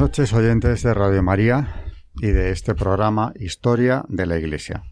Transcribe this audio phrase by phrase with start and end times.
[0.00, 4.82] Buenas noches, oyentes de Radio María y de este programa Historia de la Iglesia.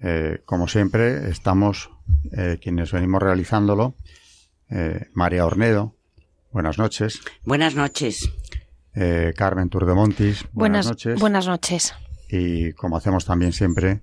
[0.00, 1.90] Eh, como siempre, estamos
[2.32, 3.96] eh, quienes venimos realizándolo.
[4.70, 5.94] Eh, María Ornedo,
[6.50, 7.20] buenas noches.
[7.44, 8.32] Buenas noches.
[9.36, 11.20] Carmen Turdemontis, buenas, buenas, noches.
[11.20, 11.94] Buenas noches.
[12.30, 14.00] Y como hacemos también siempre,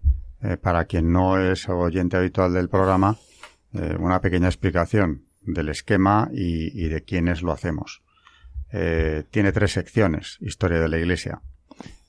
[0.62, 3.18] para quien no es oyente habitual del programa,
[3.98, 8.05] una pequeña explicación del esquema y, y de quiénes lo hacemos.
[8.78, 11.42] Eh, tiene tres secciones, Historia de la Iglesia.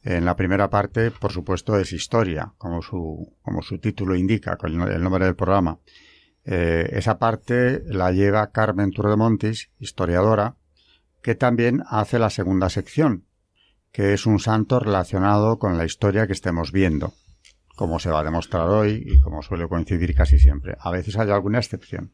[0.02, 4.82] En la primera parte, por supuesto, es historia, como su, como su título indica, con
[4.82, 5.78] el nombre del programa.
[6.44, 10.56] Eh, esa parte la lleva Carmen Turdemontis, historiadora,
[11.22, 13.26] que también hace la segunda sección,
[13.92, 17.14] que es un santo relacionado con la historia que estemos viendo,
[17.76, 20.76] como se va a demostrar hoy y como suele coincidir casi siempre.
[20.80, 22.10] A veces hay alguna excepción,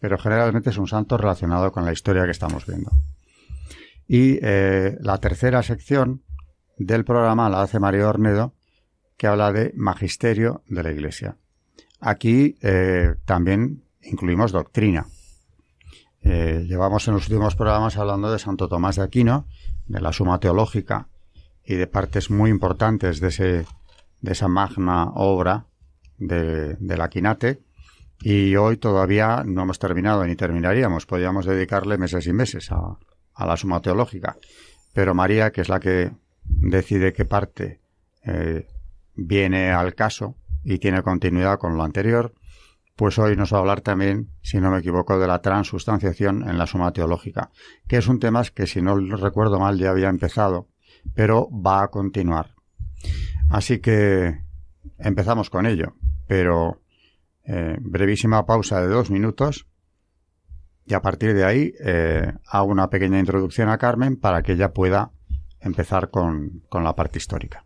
[0.00, 2.90] pero generalmente es un santo relacionado con la historia que estamos viendo.
[4.06, 6.22] Y eh, la tercera sección
[6.78, 8.54] del programa la hace Mario Ornedo,
[9.16, 11.36] que habla de magisterio de la Iglesia.
[12.00, 15.06] Aquí eh, también incluimos doctrina.
[16.22, 19.46] Eh, llevamos en los últimos programas hablando de Santo Tomás de Aquino,
[19.86, 21.08] de la Suma Teológica
[21.64, 23.66] y de partes muy importantes de, ese,
[24.20, 25.66] de esa magna obra
[26.18, 27.62] de, de la Quinate.
[28.20, 31.06] Y hoy todavía no hemos terminado ni terminaríamos.
[31.06, 32.98] Podríamos dedicarle meses y meses a,
[33.34, 34.36] a la suma teológica.
[34.92, 36.12] Pero María, que es la que
[36.44, 37.80] decide qué parte
[38.24, 38.66] eh,
[39.14, 42.34] viene al caso y tiene continuidad con lo anterior,
[42.96, 46.58] pues hoy nos va a hablar también, si no me equivoco, de la transustanciación en
[46.58, 47.50] la suma teológica,
[47.88, 50.68] que es un tema que, si no recuerdo mal, ya había empezado,
[51.14, 52.54] pero va a continuar.
[53.48, 54.40] Así que
[54.98, 55.94] empezamos con ello,
[56.26, 56.82] pero
[57.44, 59.66] eh, brevísima pausa de dos minutos
[60.84, 64.72] y a partir de ahí eh, hago una pequeña introducción a Carmen para que ella
[64.72, 65.12] pueda
[65.60, 67.64] empezar con, con la parte histórica.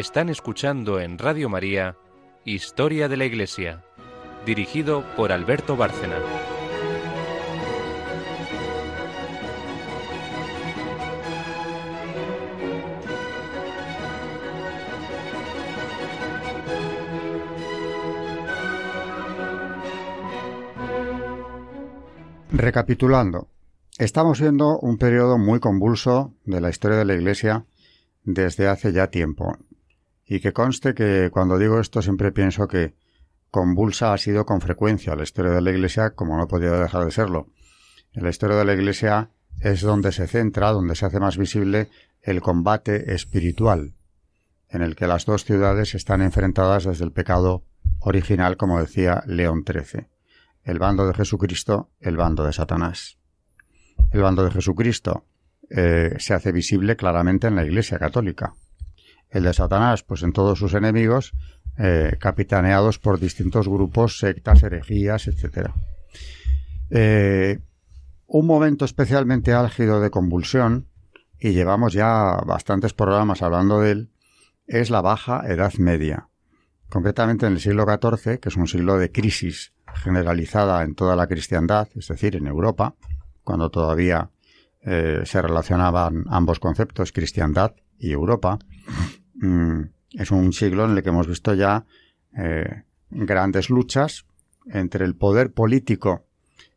[0.00, 1.94] Están escuchando en Radio María
[2.46, 3.84] Historia de la Iglesia,
[4.46, 6.16] dirigido por Alberto Bárcena.
[22.50, 23.50] Recapitulando,
[23.98, 27.66] estamos viendo un periodo muy convulso de la historia de la Iglesia
[28.24, 29.58] desde hace ya tiempo.
[30.30, 32.94] Y que conste que cuando digo esto siempre pienso que
[33.50, 37.10] convulsa ha sido con frecuencia la historia de la Iglesia como no podía dejar de
[37.10, 37.48] serlo.
[38.12, 39.30] En la historia de la Iglesia
[39.60, 41.90] es donde se centra, donde se hace más visible
[42.22, 43.94] el combate espiritual,
[44.68, 47.64] en el que las dos ciudades están enfrentadas desde el pecado
[47.98, 50.06] original, como decía León XIII.
[50.62, 53.18] El bando de Jesucristo, el bando de Satanás.
[54.12, 55.24] El bando de Jesucristo
[55.70, 58.54] eh, se hace visible claramente en la Iglesia católica
[59.30, 61.32] el de Satanás, pues en todos sus enemigos,
[61.78, 65.70] eh, capitaneados por distintos grupos, sectas, herejías, etc.
[66.90, 67.58] Eh,
[68.26, 70.88] un momento especialmente álgido de convulsión,
[71.38, 74.10] y llevamos ya bastantes programas hablando de él,
[74.66, 76.28] es la Baja Edad Media.
[76.88, 81.26] Concretamente en el siglo XIV, que es un siglo de crisis generalizada en toda la
[81.26, 82.94] cristiandad, es decir, en Europa,
[83.42, 84.30] cuando todavía
[84.82, 88.58] eh, se relacionaban ambos conceptos, cristiandad y Europa,
[89.40, 89.82] Mm,
[90.12, 91.86] es un siglo en el que hemos visto ya
[92.36, 94.26] eh, grandes luchas
[94.66, 96.26] entre el poder político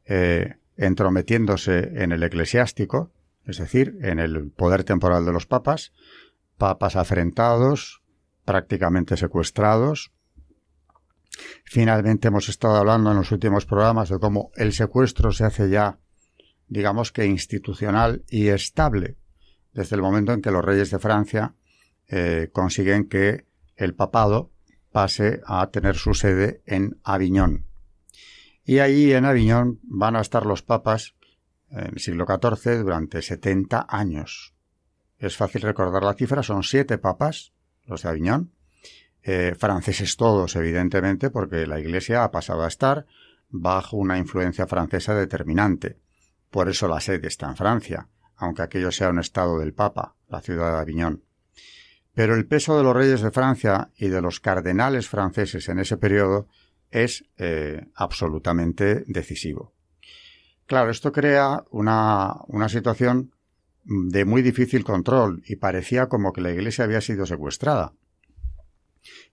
[0.06, 3.12] eh, entrometiéndose en el eclesiástico,
[3.45, 5.92] es decir, en el poder temporal de los papas,
[6.57, 8.01] papas afrentados,
[8.45, 10.12] prácticamente secuestrados,
[11.65, 15.98] Finalmente hemos estado hablando en los últimos programas de cómo el secuestro se hace ya,
[16.68, 19.18] digamos que institucional y estable,
[19.74, 21.56] desde el momento en que los reyes de Francia
[22.07, 23.45] eh, consiguen que
[23.75, 24.51] el papado
[24.91, 27.65] pase a tener su sede en Aviñón.
[28.63, 31.15] Y ahí en Aviñón van a estar los papas
[31.69, 34.53] en el siglo XIV durante 70 años.
[35.17, 37.53] Es fácil recordar la cifra, son siete papas,
[37.85, 38.51] los de Aviñón,
[39.21, 43.05] eh, franceses todos, evidentemente, porque la Iglesia ha pasado a estar
[43.50, 46.00] bajo una influencia francesa determinante.
[46.50, 50.41] Por eso la sede está en Francia, aunque aquello sea un estado del Papa, la
[50.41, 51.23] ciudad de Aviñón.
[52.13, 55.98] Pero el peso de los reyes de Francia y de los cardenales franceses en ese
[55.98, 56.48] periodo
[56.92, 59.74] es eh, absolutamente decisivo.
[60.68, 63.31] Claro, esto crea una, una situación
[63.83, 67.94] de muy difícil control y parecía como que la Iglesia había sido secuestrada.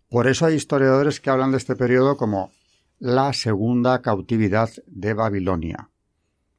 [0.08, 2.50] Por eso hay historiadores que hablan de este periodo como
[2.98, 5.90] la segunda cautividad de Babilonia,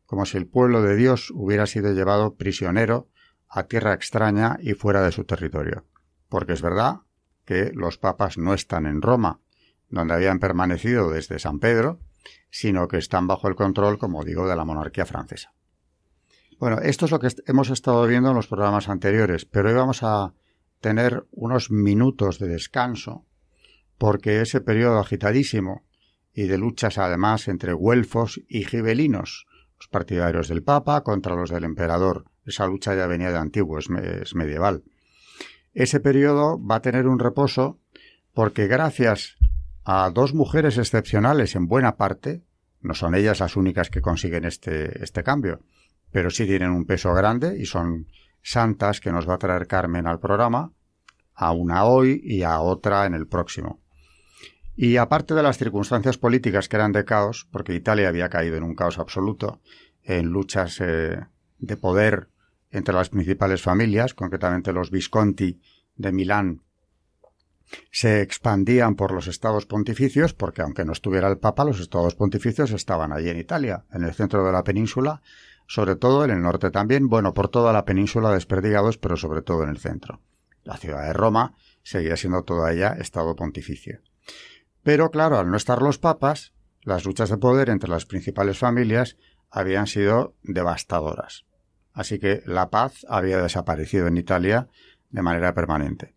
[0.05, 3.09] como si el pueblo de Dios hubiera sido llevado prisionero
[3.49, 5.85] a tierra extraña y fuera de su territorio
[6.31, 7.01] porque es verdad
[7.43, 9.41] que los papas no están en Roma,
[9.89, 11.99] donde habían permanecido desde San Pedro,
[12.49, 15.53] sino que están bajo el control, como digo, de la monarquía francesa.
[16.57, 20.03] Bueno, esto es lo que hemos estado viendo en los programas anteriores, pero hoy vamos
[20.03, 20.33] a
[20.79, 23.25] tener unos minutos de descanso,
[23.97, 25.83] porque ese periodo agitadísimo
[26.33, 31.65] y de luchas además entre güelfos y gibelinos, los partidarios del Papa contra los del
[31.65, 33.89] emperador, esa lucha ya venía de antiguo, es
[34.35, 34.83] medieval.
[35.73, 37.79] Ese periodo va a tener un reposo
[38.33, 39.37] porque gracias
[39.83, 42.43] a dos mujeres excepcionales en buena parte,
[42.81, 45.61] no son ellas las únicas que consiguen este, este cambio,
[46.11, 48.07] pero sí tienen un peso grande y son
[48.41, 50.73] santas que nos va a traer Carmen al programa,
[51.33, 53.79] a una hoy y a otra en el próximo.
[54.75, 58.63] Y aparte de las circunstancias políticas que eran de caos, porque Italia había caído en
[58.63, 59.61] un caos absoluto,
[60.03, 61.19] en luchas eh,
[61.59, 62.29] de poder
[62.71, 65.59] entre las principales familias, concretamente los Visconti
[65.95, 66.61] de Milán,
[67.91, 72.71] se expandían por los estados pontificios, porque aunque no estuviera el Papa, los estados pontificios
[72.71, 75.21] estaban allí en Italia, en el centro de la península,
[75.67, 79.63] sobre todo en el norte también, bueno, por toda la península desperdigados, pero sobre todo
[79.63, 80.19] en el centro.
[80.63, 84.01] La ciudad de Roma seguía siendo toda ella estado pontificio.
[84.83, 89.17] Pero claro, al no estar los papas, las luchas de poder entre las principales familias
[89.49, 91.45] habían sido devastadoras
[91.93, 94.67] así que la paz había desaparecido en Italia
[95.09, 96.15] de manera permanente.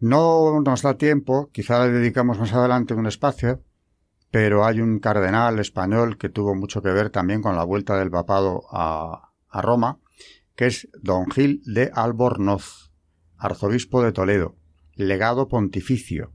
[0.00, 3.62] No nos da tiempo, quizá le dedicamos más adelante un espacio,
[4.32, 8.10] pero hay un cardenal español que tuvo mucho que ver también con la vuelta del
[8.10, 10.00] papado a, Roma,
[10.56, 12.90] que es don Gil de Albornoz,
[13.36, 14.56] arzobispo de Toledo,
[14.94, 16.32] legado pontificio,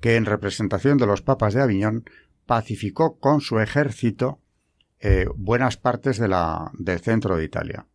[0.00, 2.04] que en representación de los papas de Aviñón
[2.46, 4.40] pacificó con su ejército
[5.04, 7.86] eh, buenas partes de la, del centro de Italia.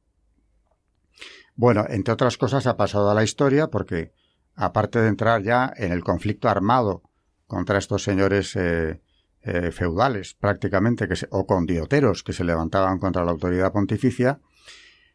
[1.56, 4.12] Bueno, entre otras cosas ha pasado a la historia porque,
[4.56, 7.04] aparte de entrar ya en el conflicto armado
[7.48, 9.01] contra estos señores eh,
[9.41, 14.41] eh, feudales prácticamente, que o condioteros que se levantaban contra la autoridad pontificia,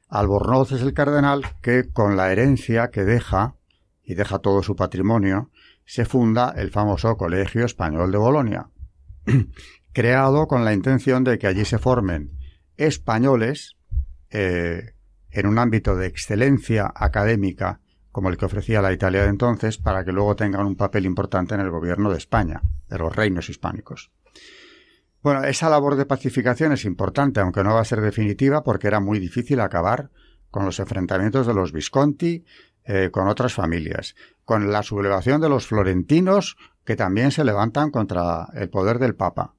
[0.09, 3.57] Albornoz es el cardenal que, con la herencia que deja,
[4.03, 5.51] y deja todo su patrimonio,
[5.85, 8.71] se funda el famoso Colegio Español de Bolonia,
[9.93, 12.33] creado con la intención de que allí se formen
[12.77, 13.77] españoles
[14.31, 14.95] eh,
[15.31, 17.81] en un ámbito de excelencia académica
[18.13, 21.55] como el que ofrecía la Italia de entonces, para que luego tengan un papel importante
[21.55, 24.13] en el gobierno de España, de los reinos hispánicos.
[25.23, 29.01] Bueno, esa labor de pacificación es importante, aunque no va a ser definitiva, porque era
[29.01, 30.11] muy difícil acabar
[30.51, 32.45] con los enfrentamientos de los Visconti
[32.85, 38.49] eh, con otras familias, con la sublevación de los florentinos, que también se levantan contra
[38.55, 39.55] el poder del Papa.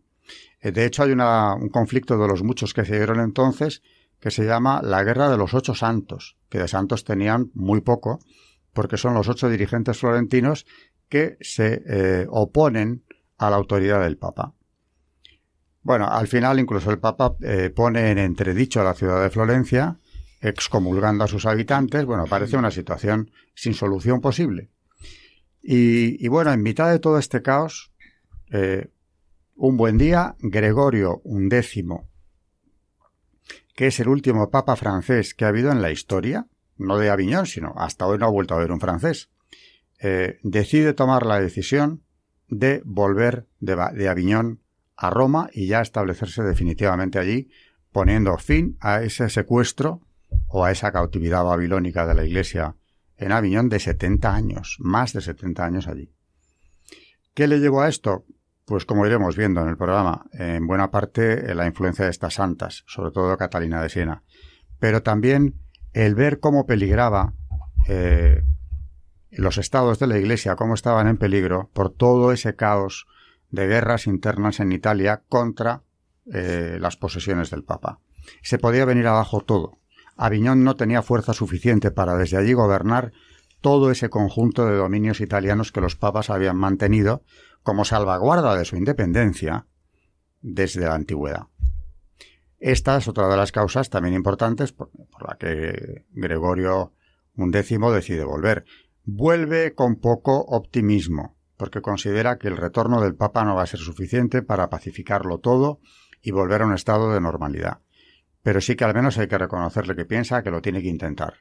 [0.63, 3.83] Eh, de hecho, hay un conflicto de los muchos que se dieron entonces
[4.19, 8.19] que se llama la Guerra de los Ocho Santos, que de santos tenían muy poco,
[8.71, 10.65] porque son los ocho dirigentes florentinos
[11.09, 13.03] que se eh, oponen
[13.37, 14.53] a la autoridad del Papa.
[15.81, 19.97] Bueno, al final incluso el Papa eh, pone en entredicho a la ciudad de Florencia,
[20.39, 22.05] excomulgando a sus habitantes.
[22.05, 24.69] Bueno, parece una situación sin solución posible.
[25.61, 27.93] Y, bueno, en mitad de todo este caos,
[29.55, 31.85] un buen día, Gregorio XI,
[33.75, 37.45] que es el último papa francés que ha habido en la historia, no de Aviñón,
[37.45, 39.29] sino hasta hoy no ha vuelto a haber un francés,
[39.99, 42.03] eh, decide tomar la decisión
[42.49, 44.61] de volver de, de Aviñón
[44.95, 47.49] a Roma y ya establecerse definitivamente allí,
[47.91, 50.01] poniendo fin a ese secuestro
[50.47, 52.75] o a esa cautividad babilónica de la Iglesia
[53.17, 56.11] en Aviñón de 70 años, más de 70 años allí.
[57.33, 58.25] ¿Qué le llevó a esto?
[58.65, 62.35] Pues como iremos viendo en el programa, en buena parte eh, la influencia de estas
[62.35, 64.23] santas, sobre todo Catalina de Siena,
[64.79, 65.55] pero también
[65.91, 67.33] el ver cómo peligraba
[67.87, 68.43] eh,
[69.31, 73.05] los estados de la Iglesia, cómo estaban en peligro por todo ese caos
[73.49, 75.83] de guerras internas en Italia contra
[76.31, 77.99] eh, las posesiones del Papa.
[78.41, 79.77] Se podía venir abajo todo.
[80.15, 83.11] Aviñón no tenía fuerza suficiente para desde allí gobernar
[83.61, 87.23] todo ese conjunto de dominios italianos que los papas habían mantenido
[87.63, 89.65] como salvaguarda de su independencia
[90.41, 91.47] desde la antigüedad.
[92.59, 94.89] Esta es otra de las causas también importantes por,
[95.25, 96.93] la que Gregorio
[97.35, 98.65] XI decide volver.
[99.05, 103.79] Vuelve con poco optimismo, porque considera que el retorno del Papa no va a ser
[103.79, 105.81] suficiente para pacificarlo todo
[106.21, 107.79] y volver a un estado de normalidad.
[108.43, 111.35] Pero sí que al menos hay que reconocerle que piensa que lo tiene que intentar.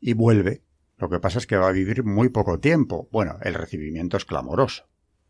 [0.00, 0.62] Y vuelve.
[0.96, 3.08] Lo que pasa es que va a vivir muy poco tiempo.
[3.10, 4.84] Bueno, el recibimiento es clamoroso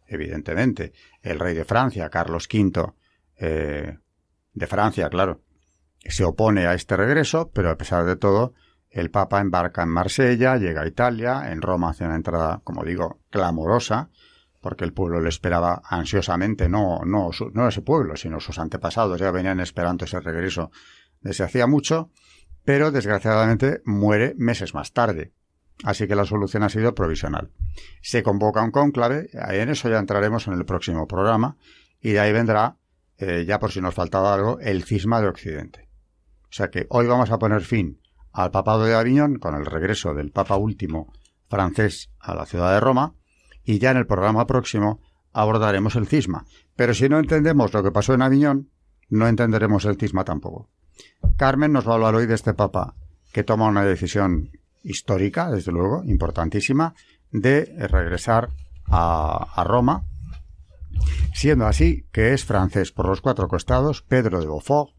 [0.06, 0.92] evidentemente.
[1.22, 2.92] El rey de Francia, Carlos V,
[3.36, 3.98] eh,
[4.52, 5.42] de Francia, claro,
[6.04, 8.54] se opone a este regreso, pero a pesar de todo,
[8.90, 13.20] el Papa embarca en Marsella, llega a Italia, en Roma hace una entrada, como digo,
[13.30, 14.10] clamorosa,
[14.60, 19.30] porque el pueblo le esperaba ansiosamente, no, no, no ese pueblo, sino sus antepasados ya
[19.30, 20.70] venían esperando ese regreso
[21.20, 22.10] desde hacía mucho,
[22.64, 25.32] pero desgraciadamente muere meses más tarde.
[25.82, 27.50] Así que la solución ha sido provisional.
[28.00, 31.56] Se convoca un cónclave, en eso ya entraremos en el próximo programa,
[32.00, 32.76] y de ahí vendrá,
[33.18, 35.88] eh, ya por si nos faltaba algo, el cisma de Occidente.
[36.44, 38.00] O sea que hoy vamos a poner fin
[38.32, 41.12] al papado de Aviñón con el regreso del Papa último
[41.48, 43.14] francés a la ciudad de Roma,
[43.64, 45.00] y ya en el programa próximo
[45.32, 46.46] abordaremos el cisma.
[46.76, 48.70] Pero si no entendemos lo que pasó en Aviñón,
[49.08, 50.70] no entenderemos el cisma tampoco.
[51.36, 52.94] Carmen nos va a hablar hoy de este Papa
[53.32, 54.50] que toma una decisión
[54.84, 56.94] histórica, desde luego, importantísima,
[57.30, 58.50] de regresar
[58.86, 60.04] a, Roma,
[61.34, 64.92] siendo así que es francés por los cuatro costados, Pedro de Beaufort,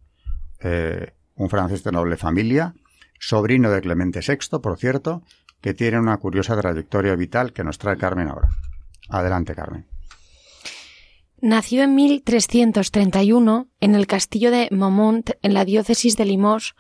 [0.59, 2.73] eh, un francés de noble familia,
[3.19, 5.23] sobrino de Clemente VI, por cierto,
[5.61, 8.49] que tiene una curiosa trayectoria vital que nos trae Carmen ahora.
[9.09, 9.87] Adelante, Carmen.
[11.41, 16.75] Nació en 1331 en el castillo de Maumont, en la diócesis de Limoges.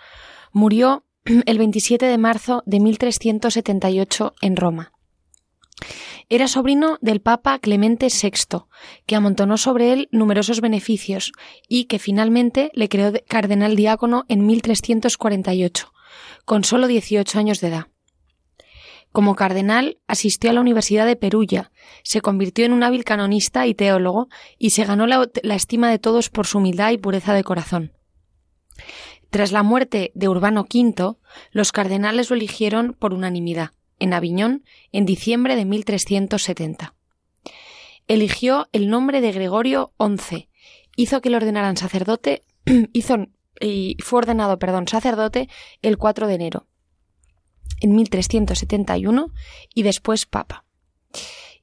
[0.51, 1.05] Murió
[1.45, 4.91] el 27 de marzo de 1378 en Roma.
[6.29, 8.65] Era sobrino del Papa Clemente VI,
[9.05, 11.33] que amontonó sobre él numerosos beneficios
[11.67, 15.91] y que finalmente le creó cardenal diácono en 1348,
[16.45, 17.87] con solo 18 años de edad.
[19.11, 21.71] Como cardenal, asistió a la Universidad de Perugia,
[22.03, 24.27] se convirtió en un hábil canonista y teólogo
[24.57, 27.93] y se ganó la, la estima de todos por su humildad y pureza de corazón.
[29.35, 31.17] Tras la muerte de Urbano V,
[31.51, 34.63] los cardenales lo eligieron por unanimidad, en Aviñón,
[34.93, 36.95] en diciembre de 1370.
[38.07, 40.47] Eligió el nombre de Gregorio XI,
[40.95, 42.43] hizo que le ordenaran sacerdote,
[42.93, 43.27] hizo,
[43.59, 45.49] y fue ordenado, perdón, sacerdote
[45.81, 46.67] el 4 de enero,
[47.81, 49.33] en 1371,
[49.73, 50.63] y después papa.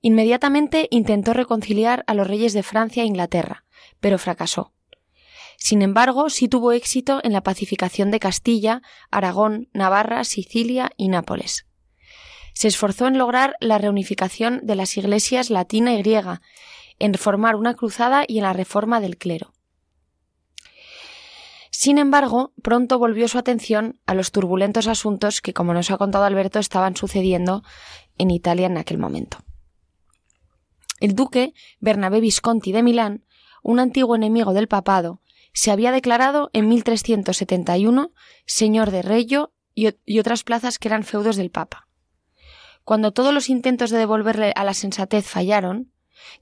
[0.02, 3.64] Inmediatamente intentó reconciliar a los reyes de Francia e Inglaterra,
[3.99, 4.75] pero fracasó.
[5.62, 11.66] Sin embargo, sí tuvo éxito en la pacificación de Castilla, Aragón, Navarra, Sicilia y Nápoles.
[12.52, 16.42] Se esforzó en lograr la reunificación de las iglesias latina y griega,
[16.99, 19.52] en formar una cruzada y en la reforma del clero.
[21.71, 26.25] Sin embargo, pronto volvió su atención a los turbulentos asuntos que, como nos ha contado
[26.25, 27.62] Alberto, estaban sucediendo
[28.19, 29.38] en Italia en aquel momento.
[30.99, 33.25] El duque Bernabé Visconti de Milán,
[33.62, 35.22] un antiguo enemigo del papado,
[35.52, 38.12] se había declarado en 1371
[38.47, 41.88] señor de Reyo y, otras plazas que eran feudos del Papa.
[42.85, 45.92] Cuando todos los intentos de devolverle a la sensatez fallaron,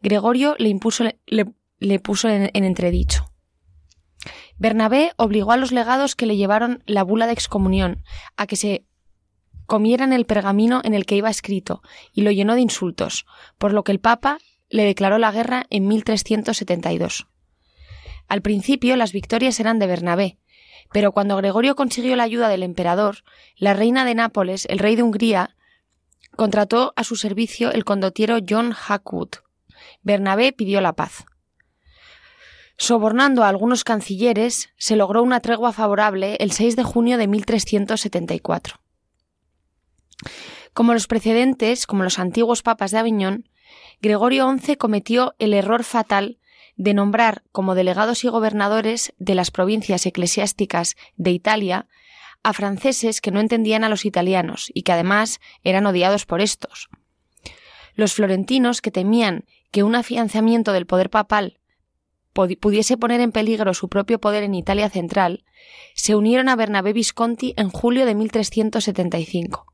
[0.03, 3.33] Gregorio le, impuso, le, puso en, en entredicho.
[4.59, 8.03] Bernabé obligó a los legados que le llevaron la bula de excomunión
[8.37, 8.85] a que se
[9.67, 13.27] comieran el pergamino en el que iba escrito y lo llenó de insultos,
[13.57, 14.39] por lo que el Papa
[14.69, 17.29] le declaró la guerra en 1372.
[18.31, 20.39] Al principio las victorias eran de Bernabé,
[20.93, 23.25] pero cuando Gregorio consiguió la ayuda del emperador,
[23.57, 25.57] la reina de Nápoles, el rey de Hungría,
[26.37, 29.31] contrató a su servicio el condottiero John Hackwood.
[30.03, 31.25] Bernabé pidió la paz.
[32.77, 38.77] Sobornando a algunos cancilleres, se logró una tregua favorable el 6 de junio de 1374.
[40.73, 43.49] Como los precedentes, como los antiguos papas de Aviñón,
[44.01, 46.39] Gregorio XI cometió el error fatal
[46.81, 51.89] de nombrar como delegados y gobernadores de las provincias eclesiásticas de Italia
[52.43, 56.89] a franceses que no entendían a los italianos y que además eran odiados por estos.
[57.95, 61.61] Los florentinos, que temían que un afianzamiento del poder papal
[62.33, 65.45] pudiese poner en peligro su propio poder en Italia central,
[65.95, 69.67] se unieron a Bernabé Visconti en julio de 1375.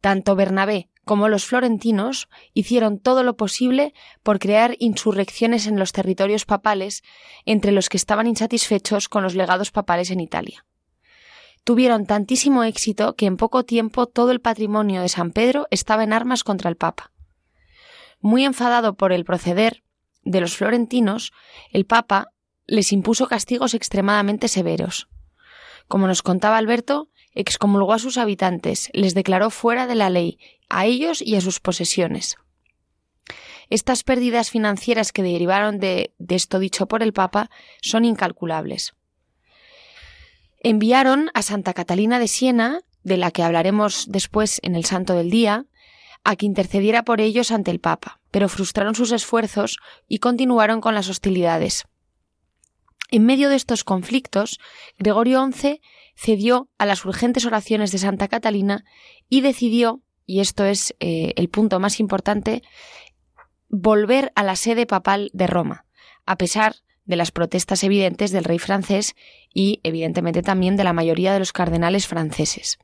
[0.00, 6.44] Tanto Bernabé como los florentinos hicieron todo lo posible por crear insurrecciones en los territorios
[6.44, 7.02] papales
[7.44, 10.64] entre los que estaban insatisfechos con los legados papales en Italia.
[11.64, 16.12] Tuvieron tantísimo éxito que en poco tiempo todo el patrimonio de San Pedro estaba en
[16.12, 17.10] armas contra el Papa.
[18.20, 19.82] Muy enfadado por el proceder
[20.22, 21.32] de los florentinos,
[21.70, 22.28] el Papa
[22.66, 25.08] les impuso castigos extremadamente severos.
[25.88, 30.38] Como nos contaba Alberto, excomulgó a sus habitantes, les declaró fuera de la ley,
[30.68, 32.36] a ellos y a sus posesiones.
[33.70, 37.50] Estas pérdidas financieras que derivaron de, esto dicho por el Papa
[37.80, 38.94] son incalculables.
[40.60, 45.30] Enviaron a Santa Catalina de Siena, de la que hablaremos después en el Santo del
[45.30, 45.66] Día,
[46.24, 50.94] a que intercediera por ellos ante el Papa, pero frustraron sus esfuerzos y continuaron con
[50.94, 51.84] las hostilidades.
[53.10, 54.58] En medio de estos conflictos,
[54.98, 55.80] Gregorio XI
[56.14, 58.84] cedió a las urgentes oraciones de Santa Catalina
[59.28, 62.62] y decidió, y esto es eh, el punto más importante,
[63.68, 65.86] volver a la sede papal de Roma,
[66.26, 69.14] a pesar de las protestas evidentes del rey francés
[69.52, 72.78] y, evidentemente, también de la mayoría de los cardenales franceses.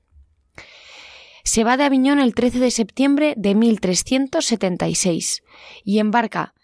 [1.42, 5.42] Se va de Aviñón el 13 de septiembre de 1376
[5.84, 6.54] y embarca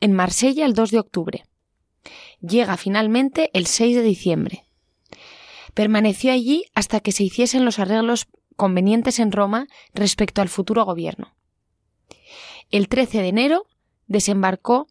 [0.00, 1.44] en Marsella el 2 de octubre.
[2.40, 4.67] Llega finalmente el 6 de diciembre.
[5.78, 11.36] Permaneció allí hasta que se hiciesen los arreglos convenientes en Roma respecto al futuro gobierno.
[12.72, 13.62] El 13 de enero
[14.08, 14.88] desembarcó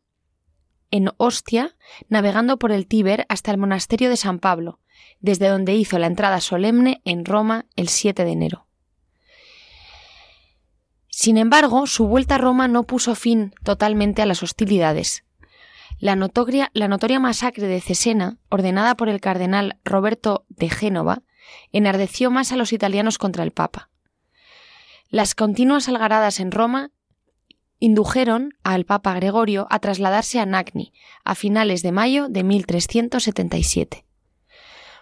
[0.89, 1.75] en Ostia,
[2.07, 4.79] navegando por el Tíber hasta el monasterio de San Pablo,
[5.19, 8.67] desde donde hizo la entrada solemne en Roma el 7 de enero.
[11.09, 15.25] Sin embargo, su vuelta a Roma no puso fin totalmente a las hostilidades.
[15.99, 21.23] La notoria, masacre de Cesena, ordenada por el cardenal Roberto de Génova,
[21.71, 23.89] enardeció más a los italianos contra el Papa.
[25.09, 26.91] Las continuas algaradas en Roma
[27.79, 34.05] indujeron al Papa Gregorio a trasladarse a Nagni a finales de mayo de 1377.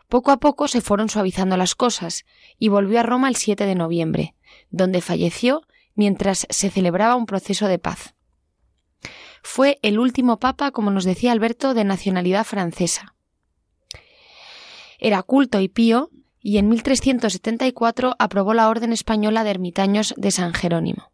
[0.07, 2.25] Poco a poco se fueron suavizando las cosas
[2.57, 4.35] y volvió a Roma el 7 de noviembre,
[4.69, 8.14] donde falleció mientras se celebraba un proceso de paz.
[9.47, 13.13] Fue el último papa, como nos decía Alberto, de nacionalidad francesa.
[14.97, 16.09] Era culto y pío,
[16.41, 21.11] y en 1374 aprobó la Orden Española de Ermitaños de San Jerónimo.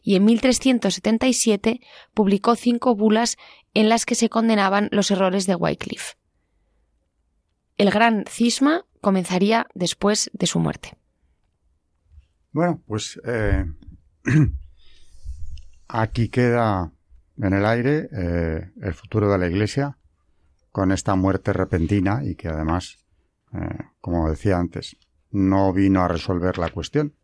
[0.00, 1.80] Y en 1377
[2.14, 3.36] publicó cinco bulas
[3.74, 6.14] en las que se condenaban los errores de Wycliffe.
[7.78, 10.96] El gran cisma comenzaría después de su muerte.
[12.52, 13.66] Bueno, pues eh,
[15.88, 16.92] Aquí queda
[17.38, 19.98] en el aire eh, el futuro de la Iglesia
[20.72, 22.98] con esta muerte repentina y que además,
[23.52, 24.96] eh, como decía antes,
[25.30, 27.14] no vino a resolver la cuestión.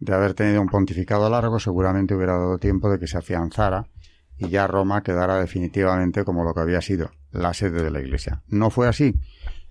[0.00, 3.88] De haber tenido un pontificado largo, seguramente hubiera dado tiempo de que se afianzara
[4.36, 8.42] y ya Roma quedara definitivamente como lo que había sido, la sede de la Iglesia.
[8.46, 9.20] No fue así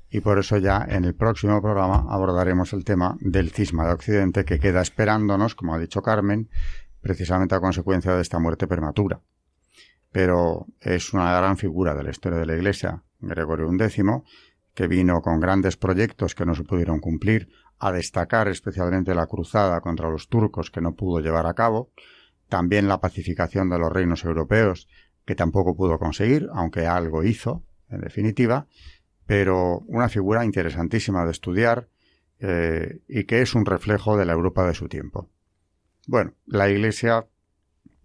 [0.09, 4.45] y por eso ya en el próximo programa abordaremos el tema del cisma de Occidente
[4.45, 6.49] que queda esperándonos, como ha dicho Carmen,
[7.01, 9.21] precisamente a consecuencia de esta muerte prematura.
[10.11, 14.03] Pero es una gran figura de la historia de la Iglesia, Gregorio XI,
[14.73, 19.81] que vino con grandes proyectos que no se pudieron cumplir, a destacar especialmente la cruzada
[19.81, 21.91] contra los turcos que no pudo llevar a cabo,
[22.49, 24.87] también la pacificación de los reinos europeos,
[25.25, 28.67] que tampoco pudo conseguir, aunque algo hizo, en definitiva,
[29.25, 31.89] pero una figura interesantísima de estudiar
[32.39, 35.29] eh, y que es un reflejo de la Europa de su tiempo.
[36.07, 37.27] Bueno, la Iglesia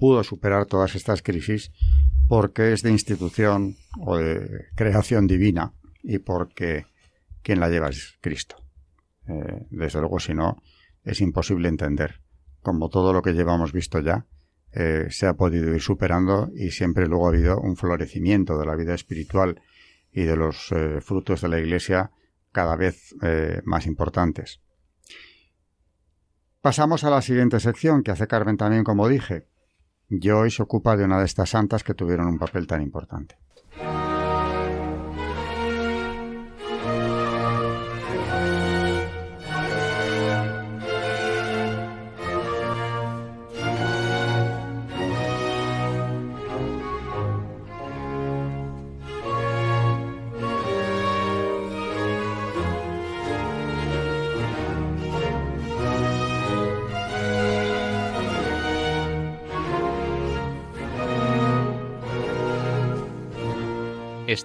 [0.02, 1.70] pudo superar todas estas crisis
[2.26, 6.86] porque es de institución o de creación divina y porque
[7.40, 8.56] quien la lleva es Cristo.
[9.28, 10.60] Eh, desde luego, si no,
[11.04, 12.20] es imposible entender.
[12.62, 14.26] Como todo lo que llevamos visto ya,
[14.72, 18.74] eh, se ha podido ir superando y siempre luego ha habido un florecimiento de la
[18.74, 19.62] vida espiritual
[20.10, 22.10] y de los eh, frutos de la Iglesia
[22.50, 23.14] cada vez
[23.64, 24.60] más importantes.
[26.60, 29.51] Pasamos a la siguiente sección que hace Carmen también, como dije.
[30.32, 33.36] Hoy se ocupa de una de estas santas que tuvieron un papel tan importante.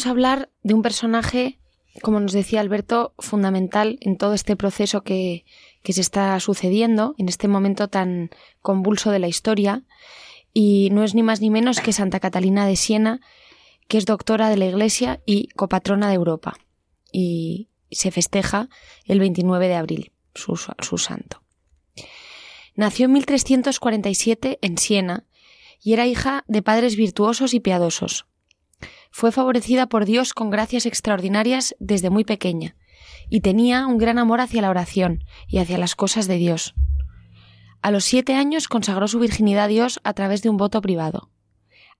[0.00, 1.58] Vamos a hablar de un personaje,
[2.00, 5.44] como nos decía Alberto, fundamental en todo este proceso que,
[5.84, 8.30] se está sucediendo, en este momento tan
[8.62, 9.82] convulso de la historia,
[10.54, 13.20] y no es ni más ni menos que Santa Catalina de Siena,
[13.88, 16.56] que es doctora de la Iglesia y copatrona de Europa,
[17.12, 18.70] y se festeja
[19.04, 21.42] el 29 de abril, su, su santo.
[22.74, 25.26] Nació en 1347 en Siena
[25.82, 28.29] y era hija de padres virtuosos y piadosos,
[29.10, 32.76] fue favorecida por Dios con gracias extraordinarias desde muy pequeña,
[33.28, 36.74] y tenía un gran amor hacia la oración y hacia las cosas de Dios.
[37.82, 41.30] A los siete años consagró su virginidad a Dios a través de un voto privado.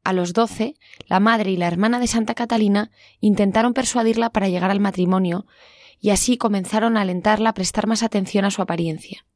[0.05, 0.75] A los doce,
[1.07, 2.91] la madre y la hermana de Santa Catalina
[3.21, 5.47] intentaron persuadirla para llegar al matrimonio,
[6.01, 9.27] y así comenzaron a alentarla a prestar más atención a su apariencia.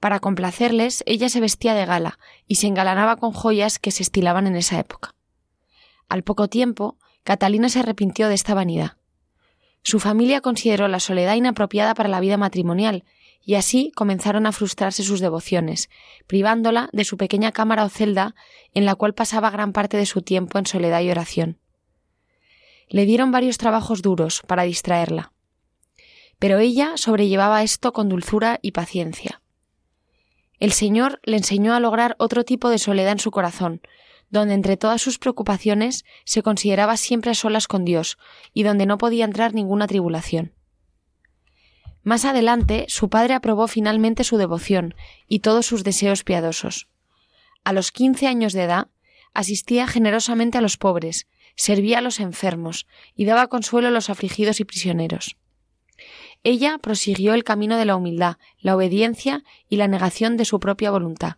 [0.00, 4.46] Para complacerles, ella se vestía de gala y se engalanaba con joyas que se estilaban
[4.46, 5.14] en esa época.
[6.10, 8.96] Al poco tiempo, Catalina se arrepintió de esta vanidad.
[9.82, 13.04] Su familia consideró la soledad inapropiada para la vida matrimonial,
[13.42, 15.88] y así comenzaron a frustrarse sus devociones,
[16.26, 18.34] privándola de su pequeña cámara o celda
[18.74, 21.58] en la cual pasaba gran parte de su tiempo en soledad y oración.
[22.88, 25.32] Le dieron varios trabajos duros para distraerla.
[26.40, 29.42] Pero ella sobrellevaba esto con dulzura y paciencia.
[30.58, 33.80] El Señor le enseñó a lograr otro tipo de soledad en su corazón,
[34.30, 38.18] donde entre todas sus preocupaciones se consideraba siempre a solas con Dios
[38.54, 40.54] y donde no podía entrar ninguna tribulación.
[42.02, 44.94] Más adelante, su padre aprobó finalmente su devoción
[45.28, 46.88] y todos sus deseos piadosos.
[47.62, 48.88] A los quince años de edad,
[49.34, 54.60] asistía generosamente a los pobres, servía a los enfermos y daba consuelo a los afligidos
[54.60, 55.36] y prisioneros.
[56.42, 60.90] Ella prosiguió el camino de la humildad, la obediencia y la negación de su propia
[60.90, 61.36] voluntad.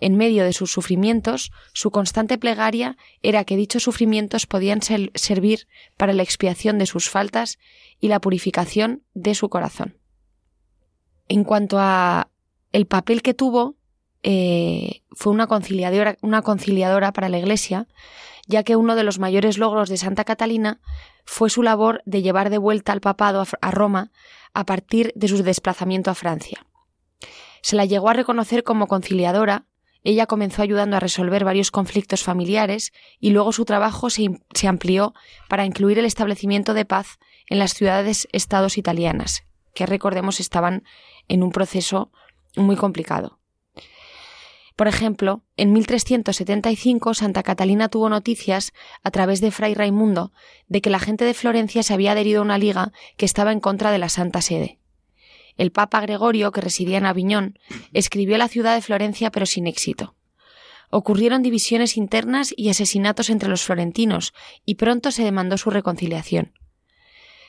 [0.00, 6.12] En medio de sus sufrimientos, su constante plegaria era que dichos sufrimientos podían servir para
[6.12, 7.58] la expiación de sus faltas
[8.00, 9.98] y la purificación de su corazón.
[11.26, 12.30] En cuanto a
[12.72, 13.76] el papel que tuvo,
[14.22, 17.88] eh, fue una conciliadora, una conciliadora para la Iglesia,
[18.46, 20.80] ya que uno de los mayores logros de Santa Catalina
[21.24, 24.10] fue su labor de llevar de vuelta al papado a Roma
[24.54, 26.64] a partir de su desplazamiento a Francia.
[27.62, 29.66] Se la llegó a reconocer como conciliadora
[30.04, 34.30] ella comenzó ayudando a resolver varios conflictos familiares y luego su trabajo se,
[34.66, 35.14] amplió
[35.48, 40.84] para incluir el establecimiento de paz en las ciudades-estados italianas, que recordemos estaban
[41.28, 42.10] en un proceso
[42.56, 43.38] muy complicado.
[44.76, 50.32] Por ejemplo, en 1375 Santa Catalina tuvo noticias a través de Fray Raimundo
[50.68, 53.58] de que la gente de Florencia se había adherido a una liga que estaba en
[53.58, 54.78] contra de la Santa Sede.
[55.58, 57.58] El Papa Gregorio, que residía en Aviñón,
[57.92, 60.14] escribió la ciudad de Florencia pero sin éxito.
[60.88, 64.32] Ocurrieron divisiones internas y asesinatos entre los florentinos,
[64.64, 66.54] y pronto se demandó su reconciliación.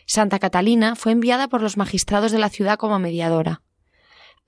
[0.05, 3.61] Santa Catalina fue enviada por los magistrados de la ciudad como mediadora.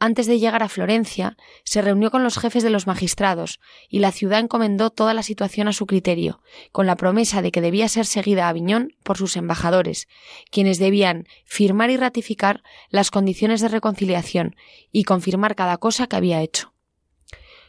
[0.03, 4.11] Antes de llegar a Florencia, se reunió con los jefes de los magistrados y la
[4.11, 8.07] ciudad encomendó toda la situación a su criterio, con la promesa de que debía ser
[8.07, 10.07] seguida a Aviñón por sus embajadores,
[10.49, 14.55] quienes debían firmar y ratificar las condiciones de reconciliación
[14.91, 16.73] y confirmar cada cosa que había hecho.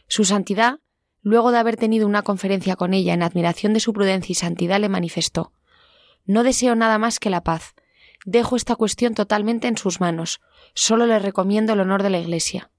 [0.07, 0.79] Su santidad,
[1.21, 4.79] luego de haber tenido una conferencia con ella en admiración de su prudencia y santidad,
[4.79, 5.53] le manifestó
[6.25, 7.75] No deseo nada más que la paz.
[8.25, 10.41] Dejo esta cuestión totalmente en sus manos
[10.73, 12.71] Solo le recomiendo el honor de la Iglesia.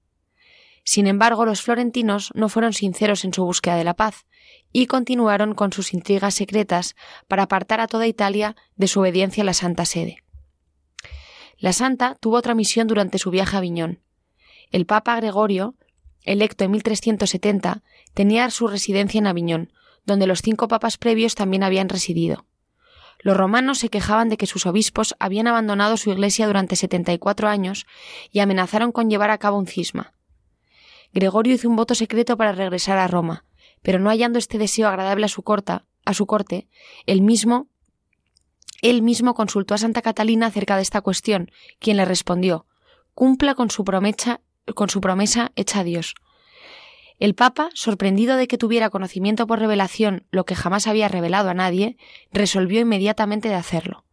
[0.83, 4.25] Sin embargo, los florentinos no fueron sinceros en su búsqueda de la paz
[4.71, 6.95] y continuaron con sus intrigas secretas
[7.27, 10.23] para apartar a toda Italia de su obediencia a la Santa Sede.
[11.57, 14.01] La Santa tuvo otra misión durante su viaje a Aviñón.
[14.71, 15.75] El Papa Gregorio,
[16.23, 17.81] electo en 1370,
[18.13, 19.71] tenía su residencia en Aviñón,
[20.05, 22.45] donde los cinco papas previos también habían residido.
[23.25, 27.87] Los romanos se quejaban de que sus obispos habían abandonado su iglesia durante 74 años
[28.31, 30.13] y amenazaron con llevar a cabo un cisma.
[31.11, 33.43] Gregorio hizo un voto secreto para regresar a Roma,
[33.81, 36.67] pero no hallando este deseo agradable a su, corta, a su corte,
[37.07, 37.65] él mismo,
[38.83, 42.67] él mismo consultó a Santa Catalina acerca de esta cuestión, quien le respondió
[43.15, 43.83] cumpla con su
[44.75, 46.13] con su promesa hecha a Dios.
[47.17, 51.53] El Papa, sorprendido de que tuviera conocimiento por revelación lo que jamás había revelado a
[51.53, 51.97] nadie,
[52.31, 54.05] resolvió inmediatamente de hacerlo.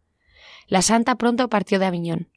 [0.67, 2.29] La santa pronto partió de Aviñón.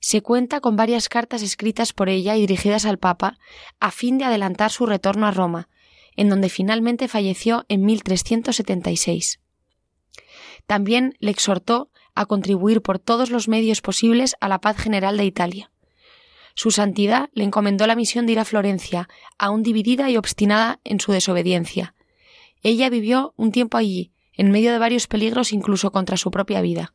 [0.00, 3.38] Se cuenta con varias cartas escritas por ella y dirigidas al Papa
[3.80, 5.68] a fin de adelantar su retorno a Roma,
[6.16, 9.40] en donde finalmente falleció en 1376.
[10.66, 15.24] También le exhortó a contribuir por todos los medios posibles a la paz general de
[15.24, 15.70] Italia.
[16.54, 21.00] Su santidad le encomendó la misión de ir a Florencia, aún dividida y obstinada en
[21.00, 21.94] su desobediencia.
[22.62, 26.94] Ella vivió un tiempo allí, en medio de varios peligros incluso contra su propia vida.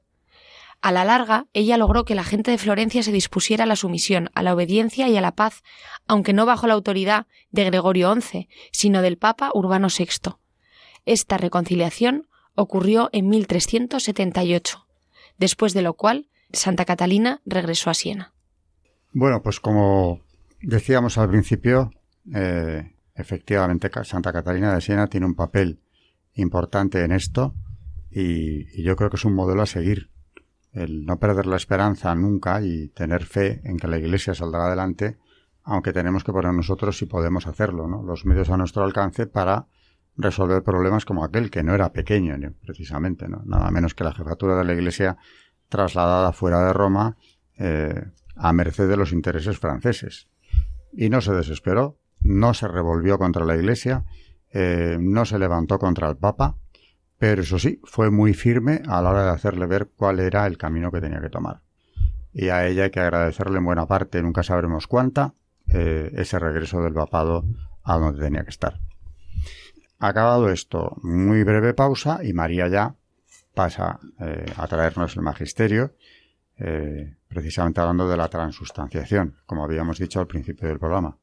[0.82, 4.30] A la larga, ella logró que la gente de Florencia se dispusiera a la sumisión,
[4.34, 5.62] a la obediencia y a la paz,
[6.08, 10.36] aunque no bajo la autoridad de Gregorio XI, sino del Papa Urbano VI.
[11.06, 14.88] Esta reconciliación ocurrió en 1378,
[15.38, 18.34] después de lo cual Santa Catalina regresó a Siena.
[19.12, 20.22] Bueno, pues como
[20.62, 21.92] decíamos al principio,
[22.34, 25.80] eh, efectivamente Santa Catalina de Siena tiene un papel
[26.36, 27.56] importante en esto
[28.12, 30.10] y, yo creo que es un modelo a seguir.
[30.72, 35.18] El no perder la esperanza nunca y tener fe en que la Iglesia saldrá adelante,
[35.64, 38.04] aunque tenemos que poner nosotros si podemos hacerlo, ¿no?
[38.04, 39.66] los medios a nuestro alcance para
[40.18, 43.42] resolver problemas como aquel, que no era pequeño precisamente, ¿no?
[43.46, 45.18] nada menos que la jefatura de la Iglesia
[45.68, 47.18] trasladada fuera de Roma
[47.58, 50.28] eh, a merced de los intereses franceses.
[50.94, 54.06] Y no se desesperó, no se revolvió contra la Iglesia,
[54.52, 56.58] eh, no se levantó contra el Papa,
[57.18, 60.58] pero eso sí, fue muy firme a la hora de hacerle ver cuál era el
[60.58, 61.62] camino que tenía que tomar.
[62.34, 65.34] Y a ella hay que agradecerle en buena parte, nunca sabremos cuánta,
[65.70, 67.46] eh, ese regreso del papado
[67.84, 68.80] a donde tenía que estar.
[70.00, 72.96] Acabado esto, muy breve pausa y María ya
[73.54, 75.94] pasa eh, a traernos el magisterio
[76.60, 81.18] eh, precisamente hablando de la transustanciación, como habíamos dicho al principio del programa.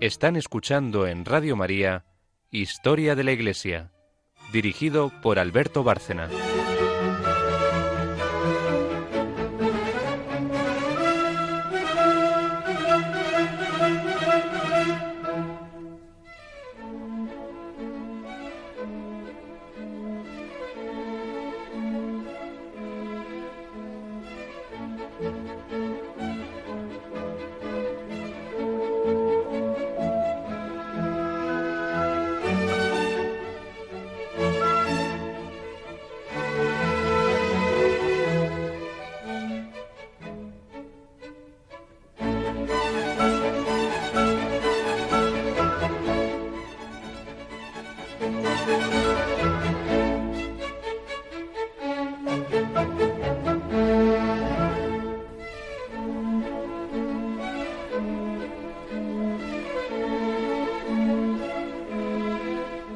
[0.00, 2.04] Están escuchando en Radio María
[2.50, 3.92] Historia de la Iglesia
[4.52, 6.28] dirigido por Alberto Bárcena.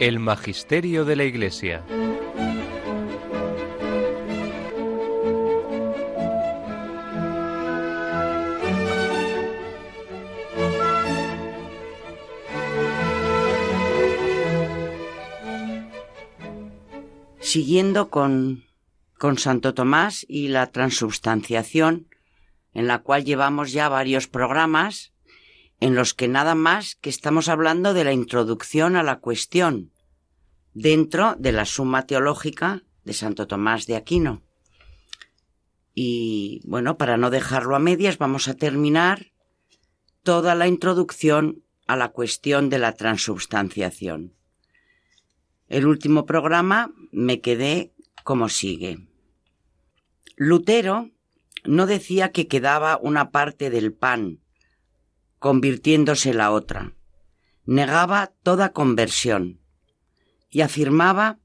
[0.06, 1.82] El Magisterio de la Iglesia.
[17.40, 18.62] Siguiendo con,
[19.18, 22.06] con Santo Tomás y la transubstanciación,
[22.74, 25.12] en la cual llevamos ya varios programas,
[25.80, 29.90] en los que nada más que estamos hablando de la introducción a la cuestión,
[30.76, 34.42] dentro de la suma teológica de Santo Tomás de Aquino.
[35.94, 39.32] Y bueno, para no dejarlo a medias, vamos a terminar
[40.22, 44.34] toda la introducción a la cuestión de la transubstanciación.
[45.68, 49.08] El último programa me quedé como sigue.
[50.36, 51.10] Lutero
[51.64, 54.40] no decía que quedaba una parte del pan,
[55.38, 56.92] convirtiéndose la otra.
[57.64, 59.60] Negaba toda conversión
[60.50, 61.38] y afirmaba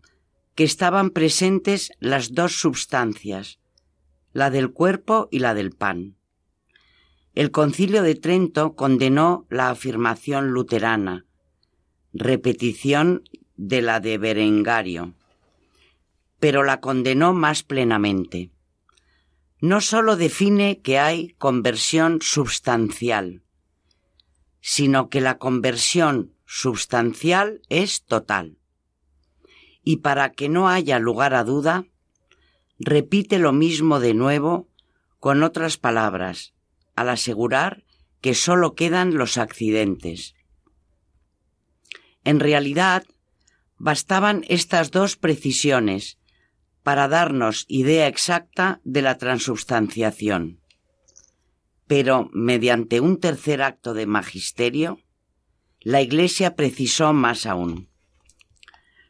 [0.55, 3.59] que estaban presentes las dos substancias,
[4.33, 6.15] la del cuerpo y la del pan.
[7.33, 11.25] El concilio de Trento condenó la afirmación luterana,
[12.13, 13.23] repetición
[13.55, 15.13] de la de Berengario,
[16.39, 18.51] pero la condenó más plenamente.
[19.61, 23.43] No sólo define que hay conversión substancial,
[24.59, 28.57] sino que la conversión substancial es total.
[29.83, 31.85] Y para que no haya lugar a duda,
[32.79, 34.67] repite lo mismo de nuevo
[35.19, 36.53] con otras palabras,
[36.95, 37.83] al asegurar
[38.21, 40.35] que sólo quedan los accidentes.
[42.23, 43.03] En realidad,
[43.77, 46.19] bastaban estas dos precisiones
[46.83, 50.59] para darnos idea exacta de la transubstanciación.
[51.87, 54.99] Pero, mediante un tercer acto de magisterio,
[55.79, 57.90] la Iglesia precisó más aún.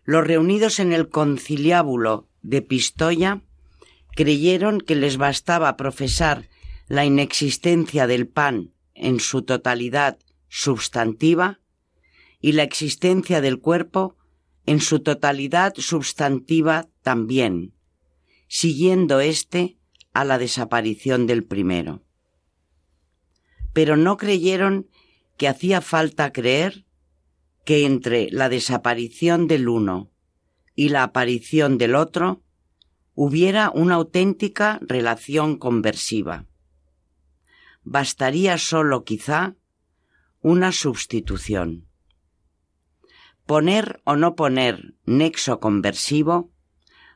[0.04, 3.44] Los reunidos en el conciliábulo de Pistoia
[4.16, 6.50] creyeron que les bastaba profesar
[6.88, 10.18] la inexistencia del pan en su totalidad
[10.50, 11.60] substantiva
[12.40, 14.18] y la existencia del cuerpo
[14.66, 17.74] en su totalidad substantiva también,
[18.48, 19.78] siguiendo éste
[20.14, 22.04] a la desaparición del primero.
[23.74, 24.90] Pero no creyeron
[25.38, 26.86] que hacía falta creer
[27.64, 30.12] que entre la desaparición del uno
[30.76, 32.44] y la aparición del otro
[33.14, 36.46] hubiera una auténtica relación conversiva.
[37.84, 39.56] Bastaría sólo quizá
[40.42, 41.88] una sustitución.
[43.46, 46.52] Poner o no poner nexo conversivo,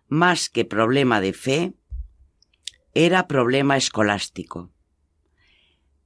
[0.08, 1.74] más que problema de fe,
[2.94, 4.72] era problema escolástico.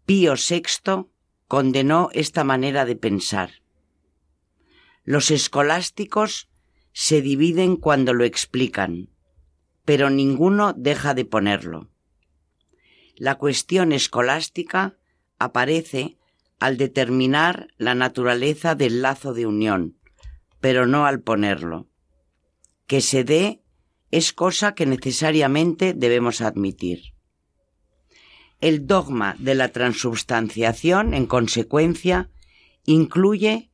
[0.05, 1.07] Pío VI
[1.47, 3.51] condenó esta manera de pensar.
[5.03, 6.49] Los escolásticos
[6.91, 9.09] se dividen cuando lo explican,
[9.85, 11.89] pero ninguno deja de ponerlo.
[13.15, 14.97] La cuestión escolástica
[15.37, 16.17] aparece
[16.59, 19.97] al determinar la naturaleza del lazo de unión,
[20.59, 21.89] pero no al ponerlo.
[22.85, 23.63] Que se dé
[24.11, 27.13] es cosa que necesariamente debemos admitir.
[28.59, 32.29] El dogma de la transubstanciación, en consecuencia,
[32.85, 33.68] incluye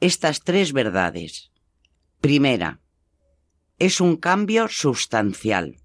[0.00, 1.50] estas tres verdades.
[2.20, 2.80] Primera,
[3.78, 5.76] es un cambio sustancial.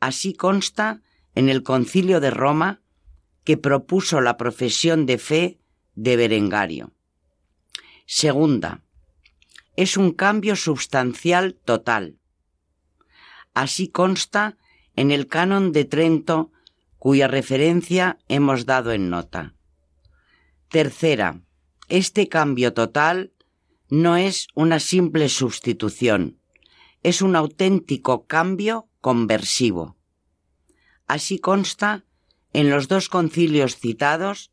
[0.00, 1.02] Así consta
[1.34, 2.82] en el concilio de Roma
[3.44, 5.60] que propuso la profesión de fe
[5.94, 6.92] de Berengario.
[8.06, 8.82] Segunda,
[9.76, 12.18] es un cambio sustancial total.
[13.54, 14.56] Así consta
[14.96, 16.52] en el canon de Trento
[16.98, 19.54] cuya referencia hemos dado en nota.
[20.68, 21.40] Tercera,
[21.90, 23.32] este cambio total
[23.88, 26.40] no es una simple sustitución,
[27.02, 29.96] es un auténtico cambio conversivo.
[31.06, 32.04] Así consta
[32.52, 34.52] en los dos concilios citados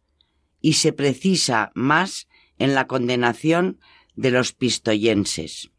[0.60, 3.80] y se precisa más en la condenación
[4.16, 5.72] de los pistoyenses.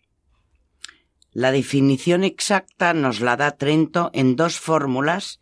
[1.32, 5.40] La definición exacta nos la da Trento en dos fórmulas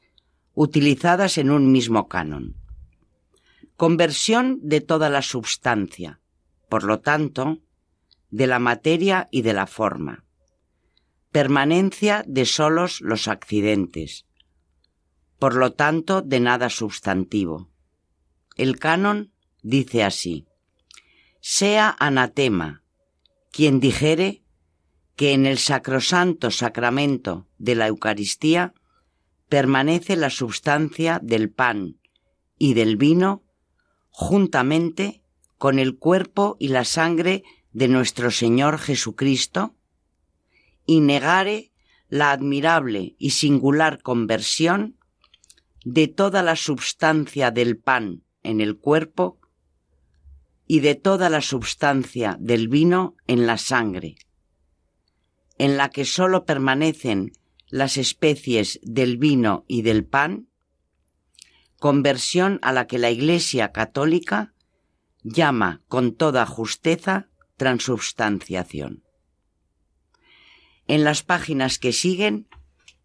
[0.55, 2.57] utilizadas en un mismo canon.
[3.77, 6.21] Conversión de toda la substancia,
[6.71, 7.59] por lo tanto,
[8.31, 10.25] de la materia y de la forma.
[11.31, 14.25] Permanencia de solos los accidentes,
[15.39, 17.71] por lo tanto, de nada sustantivo.
[18.57, 20.47] El canon dice así,
[21.41, 22.83] sea anatema
[23.53, 24.43] quien dijere
[25.17, 28.75] que en el sacrosanto sacramento de la Eucaristía
[29.49, 31.99] permanece la substancia del pan
[32.59, 33.46] y del vino
[34.19, 35.21] juntamente
[35.59, 39.75] con el cuerpo y la sangre de nuestro Señor Jesucristo,
[40.87, 41.71] y negare
[42.09, 44.97] la admirable y singular conversión
[45.85, 49.39] de toda la substancia del pan en el cuerpo
[50.67, 54.17] y de toda la substancia del vino en la sangre,
[55.59, 57.33] en la que sólo permanecen
[57.69, 60.49] las especies del vino y del pan,
[61.79, 64.55] conversión a la que la Iglesia católica
[65.23, 69.03] llama con toda justeza transubstanciación.
[70.87, 72.49] En las páginas que siguen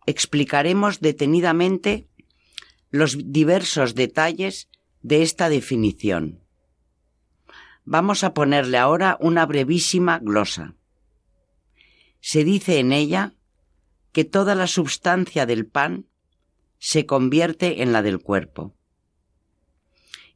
[0.05, 2.07] explicaremos detenidamente
[2.89, 4.69] los diversos detalles
[5.01, 6.43] de esta definición.
[7.83, 10.75] Vamos a ponerle ahora una brevísima glosa.
[12.19, 13.33] Se dice en ella
[14.11, 16.10] que toda la substancia del pan
[16.83, 18.75] se convierte en la del cuerpo.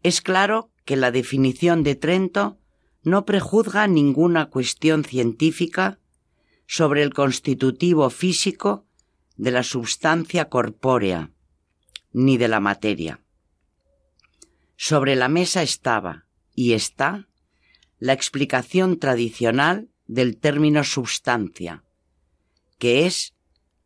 [0.03, 2.59] Es claro que la definición de Trento
[3.01, 5.99] no prejuzga ninguna cuestión científica
[6.67, 8.85] sobre el constitutivo físico
[9.37, 11.31] de la substancia corpórea,
[12.13, 13.21] ni de la materia.
[14.77, 17.27] Sobre la mesa estaba, y está,
[17.97, 21.83] la explicación tradicional del término substancia,
[22.77, 23.33] que es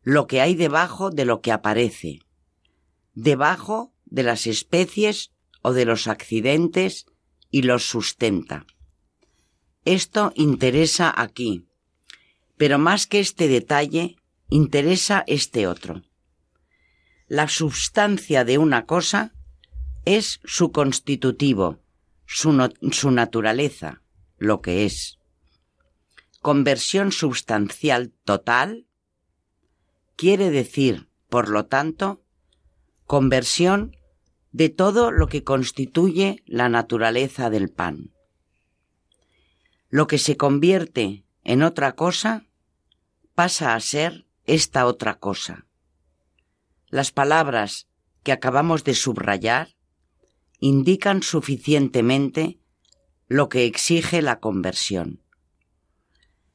[0.02, 2.20] lo que hay debajo de lo que aparece,
[3.20, 7.06] debajo de las especies o de los accidentes
[7.50, 8.66] y los sustenta.
[9.84, 11.66] Esto interesa aquí,
[12.56, 14.16] pero más que este detalle,
[14.48, 16.02] interesa este otro.
[17.28, 19.32] La substancia de una cosa
[20.04, 21.78] es su constitutivo,
[22.26, 24.02] su, su naturaleza,
[24.38, 25.18] lo que es.
[26.40, 28.86] Conversión substancial total
[30.16, 32.22] quiere decir, por lo tanto,
[33.10, 33.96] conversión
[34.52, 38.12] de todo lo que constituye la naturaleza del pan.
[39.88, 42.46] Lo que se convierte en otra cosa
[43.34, 45.66] pasa a ser esta otra cosa.
[46.86, 47.88] Las palabras
[48.22, 49.74] que acabamos de subrayar
[50.60, 52.60] indican suficientemente
[53.26, 55.20] lo que exige la conversión.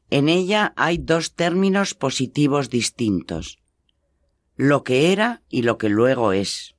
[0.10, 3.58] En ella hay dos términos positivos distintos,
[4.56, 6.76] lo que era y lo que luego es.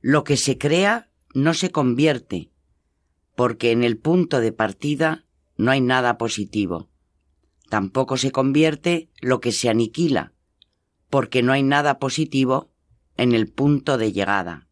[0.00, 2.50] Lo que se crea no se convierte,
[3.34, 5.24] porque en el punto de partida
[5.56, 6.88] no hay nada positivo.
[7.70, 10.32] Tampoco se convierte lo que se aniquila,
[11.10, 12.70] porque no hay nada positivo
[13.16, 14.68] en el punto de llegada.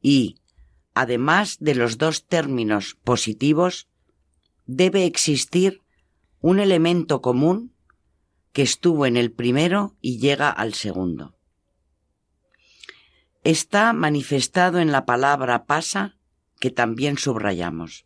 [0.00, 0.36] Y,
[0.94, 3.88] además de los dos términos positivos,
[4.66, 5.82] debe existir
[6.40, 7.74] un elemento común
[8.52, 11.36] que estuvo en el primero y llega al segundo
[13.44, 16.16] está manifestado en la palabra pasa
[16.58, 18.04] que también subrayamos.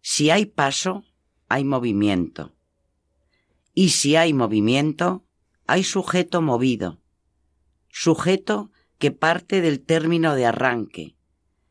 [0.00, 1.04] Si hay paso,
[1.48, 2.54] hay movimiento.
[3.72, 5.24] Y si hay movimiento,
[5.66, 7.00] hay sujeto movido.
[7.88, 11.16] Sujeto que parte del término de arranque,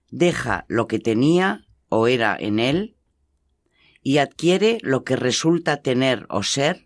[0.09, 2.97] deja lo que tenía o era en él
[4.01, 6.82] y adquiere lo que resulta tener o ser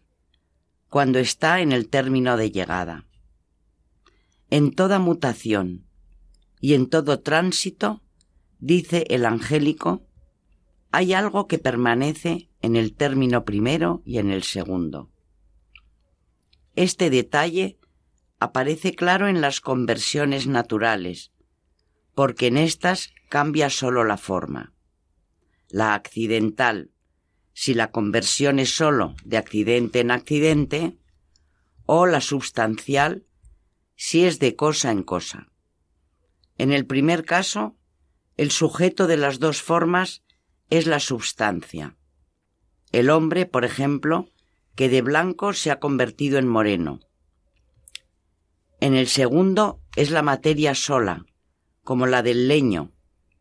[0.90, 3.08] cuando está en el término de llegada
[4.50, 5.86] en toda mutación
[6.60, 8.02] y en todo tránsito,
[8.60, 10.08] dice el angélico,
[10.92, 15.12] hay algo que permanece en el término primero y en el segundo.
[16.76, 17.78] Este detalle
[18.40, 21.32] aparece claro en las conversiones naturales,
[22.16, 24.74] porque en éstas cambia sólo la forma.
[25.70, 26.92] La accidental,
[27.60, 30.95] si la conversión es sólo de accidente en accidente,
[31.88, 33.26] o la substancial,
[33.95, 35.47] si es de cosa en cosa.
[36.60, 37.76] En el primer caso,
[38.36, 40.22] el sujeto de las dos formas
[40.70, 41.97] es la substancia.
[42.91, 44.30] El hombre, por ejemplo,
[44.76, 46.99] que de blanco se ha convertido en moreno.
[48.80, 51.26] En el segundo es la materia sola,
[51.84, 52.91] como la del leño,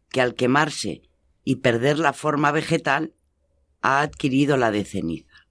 [0.08, 1.02] que al quemarse
[1.44, 3.12] y perder la forma vegetal
[3.86, 5.46] ha adquirido la de ceniza.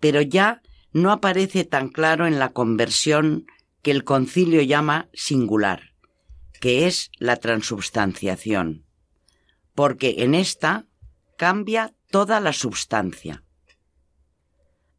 [0.00, 0.60] Pero ya
[0.92, 3.46] no aparece tan claro en la conversión
[3.80, 5.94] que el concilio llama singular,
[6.60, 8.84] que es la transubstanciación,
[9.74, 10.86] porque en esta
[11.38, 13.44] cambia toda la substancia.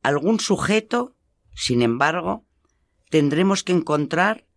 [0.01, 1.15] Algún sujeto,
[1.53, 2.47] sin embargo,
[3.11, 4.47] tendremos que encontrar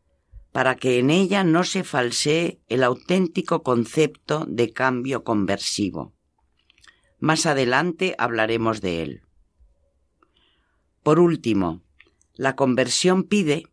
[0.50, 6.14] para que en ella no se falsee el auténtico concepto de cambio conversivo.
[7.24, 9.22] Más adelante hablaremos de él.
[11.02, 11.80] Por último,
[12.34, 13.64] la conversión pide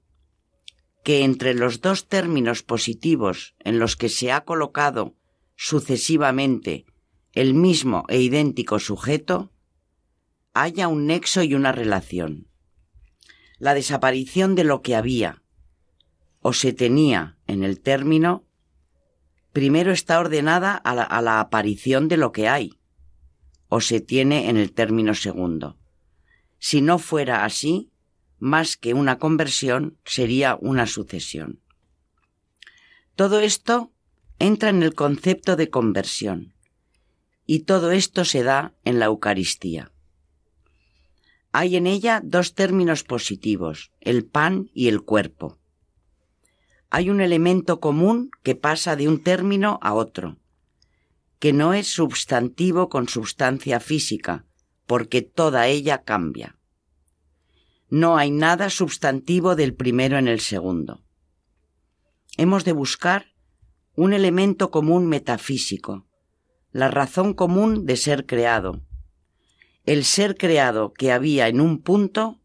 [1.03, 5.17] que entre los dos términos positivos en los que se ha colocado
[5.57, 6.85] sucesivamente
[7.33, 9.51] el mismo e idéntico sujeto,
[10.53, 12.47] haya un nexo y una relación.
[13.57, 15.43] La desaparición de lo que había
[16.39, 18.45] o se tenía en el término
[19.51, 22.80] primero está ordenada a la, a la aparición de lo que hay
[23.73, 25.77] o se tiene en el término segundo.
[26.59, 27.89] Si no fuera así,
[28.37, 31.61] más que una conversión, sería una sucesión.
[33.15, 33.93] Todo esto
[34.39, 36.53] entra en el concepto de conversión
[37.45, 39.93] y todo esto se da en la Eucaristía.
[41.53, 45.59] Hay en ella dos términos positivos, el pan y el cuerpo.
[46.89, 50.40] Hay un elemento común que pasa de un término a otro,
[51.41, 54.45] que no es substantivo con sustancia física,
[54.85, 56.55] porque toda ella cambia.
[57.89, 61.03] no hay nada sustantivo del primero en el segundo.
[62.37, 63.33] Hemos de buscar
[63.95, 66.07] un elemento común metafísico,
[66.71, 68.81] la razón común de ser creado.
[69.83, 72.39] El ser creado que había en un punto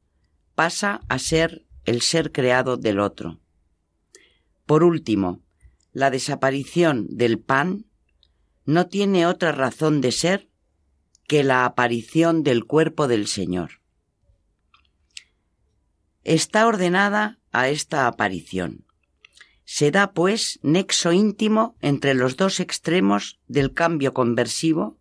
[0.55, 3.40] pasa a ser el ser creado del otro.
[4.64, 5.42] Por último,
[5.92, 7.86] la desaparición del pan
[8.66, 10.48] no tiene otra razón de ser
[11.26, 13.80] que la aparición del cuerpo del Señor.
[16.24, 18.84] Está ordenada a esta aparición.
[19.64, 24.98] Se da, pues, nexo íntimo entre los dos extremos del cambio conversivo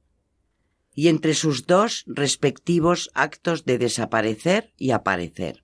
[0.93, 5.63] y entre sus dos respectivos actos de desaparecer y aparecer.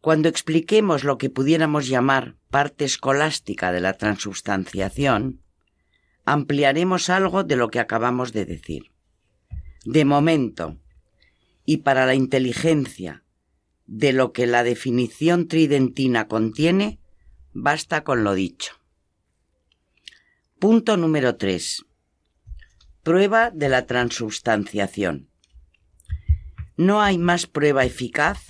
[0.00, 5.43] Cuando expliquemos lo que pudiéramos llamar parte escolástica de la transubstanciación,
[6.24, 8.90] ampliaremos algo de lo que acabamos de decir.
[9.84, 10.78] De momento,
[11.64, 13.24] y para la inteligencia
[13.86, 16.98] de lo que la definición tridentina contiene,
[17.52, 18.74] basta con lo dicho.
[20.58, 21.84] Punto número 3.
[23.02, 25.28] Prueba de la transubstanciación.
[26.76, 28.40] No hay más prueba eficaz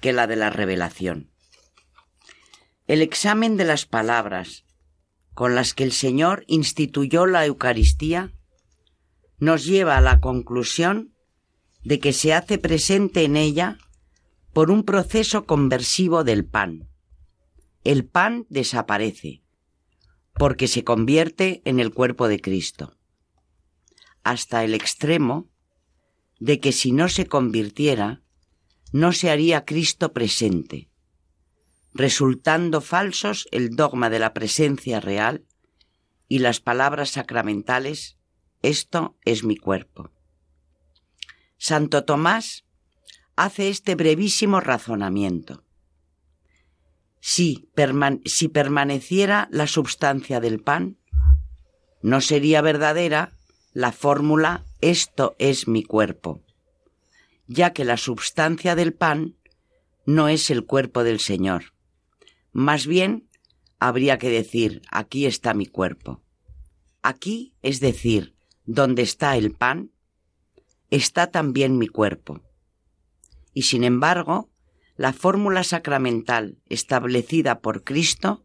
[0.00, 1.30] que la de la revelación.
[2.86, 4.64] El examen de las palabras
[5.38, 8.32] con las que el Señor instituyó la Eucaristía
[9.38, 11.14] nos lleva a la conclusión
[11.84, 13.78] de que se hace presente en ella
[14.52, 16.88] por un proceso conversivo del pan.
[17.84, 19.44] El pan desaparece
[20.32, 22.96] porque se convierte en el cuerpo de Cristo,
[24.24, 25.48] hasta el extremo
[26.40, 28.24] de que si no se convirtiera,
[28.90, 30.90] no se haría Cristo presente,
[31.98, 35.44] resultando falsos el dogma de la presencia real
[36.28, 38.16] y las palabras sacramentales,
[38.62, 40.10] esto es mi cuerpo.
[41.58, 42.64] Santo Tomás
[43.36, 45.64] hace este brevísimo razonamiento.
[47.20, 50.96] Si, permaneciera la substancia del pan,
[52.00, 53.36] no sería verdadera
[53.74, 56.42] la fórmula esto es mi cuerpo
[57.48, 59.36] ya que la substancia del pan
[60.06, 61.72] no es el cuerpo del Señor.
[62.52, 63.28] Más bien,
[63.78, 66.22] habría que decir, aquí está mi cuerpo.
[67.02, 68.34] Aquí, es decir,
[68.64, 69.92] donde está el pan,
[70.90, 72.42] está también mi cuerpo.
[73.54, 74.50] Y sin embargo,
[74.96, 78.44] la fórmula sacramental establecida por Cristo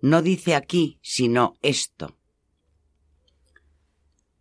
[0.00, 2.16] no dice aquí sino esto.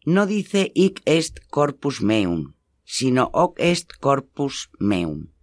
[0.06, 5.34] No dice hic est corpus meum, sino hoc est corpus meum,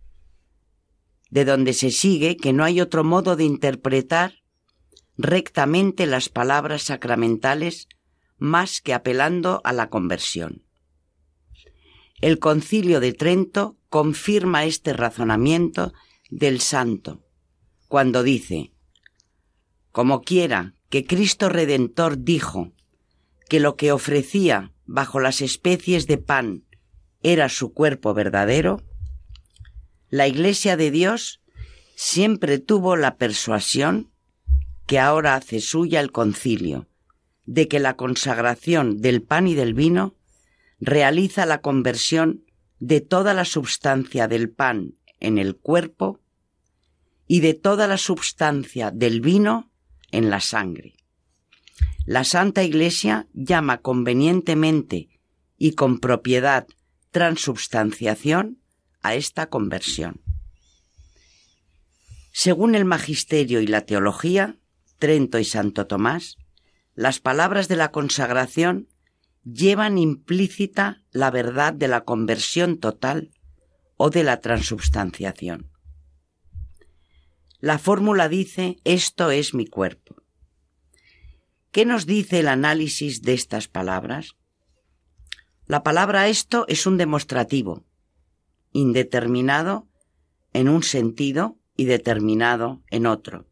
[1.34, 4.34] de donde se sigue que no hay otro modo de interpretar
[5.18, 7.88] rectamente las palabras sacramentales
[8.38, 10.62] más que apelando a la conversión.
[12.20, 15.92] El concilio de Trento confirma este razonamiento
[16.30, 17.24] del santo
[17.88, 18.72] cuando dice,
[19.90, 22.74] como quiera que Cristo Redentor dijo
[23.48, 26.62] que lo que ofrecía bajo las especies de pan
[27.24, 28.84] era su cuerpo verdadero,
[30.14, 31.40] la Iglesia de Dios
[31.96, 34.12] siempre tuvo la persuasión,
[34.86, 36.86] que ahora hace suya el concilio,
[37.46, 40.14] de que la consagración del pan y del vino
[40.78, 42.44] realiza la conversión
[42.78, 46.20] de toda la substancia del pan en el cuerpo
[47.26, 49.72] y de toda la substancia del vino
[50.12, 50.94] en la sangre.
[52.06, 55.08] La Santa Iglesia llama convenientemente
[55.58, 56.68] y con propiedad
[57.10, 58.60] transubstanciación
[59.04, 60.22] a esta conversión.
[62.32, 64.56] Según el magisterio y la teología,
[64.98, 66.38] Trento y Santo Tomás,
[66.94, 68.88] las palabras de la consagración
[69.44, 73.30] llevan implícita la verdad de la conversión total
[73.96, 75.70] o de la transubstanciación.
[77.60, 80.16] La fórmula dice, esto es mi cuerpo.
[81.72, 84.36] ¿Qué nos dice el análisis de estas palabras?
[85.66, 87.84] La palabra esto es un demostrativo,
[88.74, 89.88] indeterminado
[90.52, 93.46] en un sentido y determinado en otro.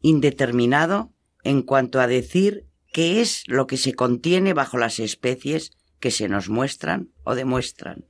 [0.00, 1.12] Indeterminado
[1.44, 6.28] en cuanto a decir qué es lo que se contiene bajo las especies que se
[6.28, 8.06] nos muestran o demuestran.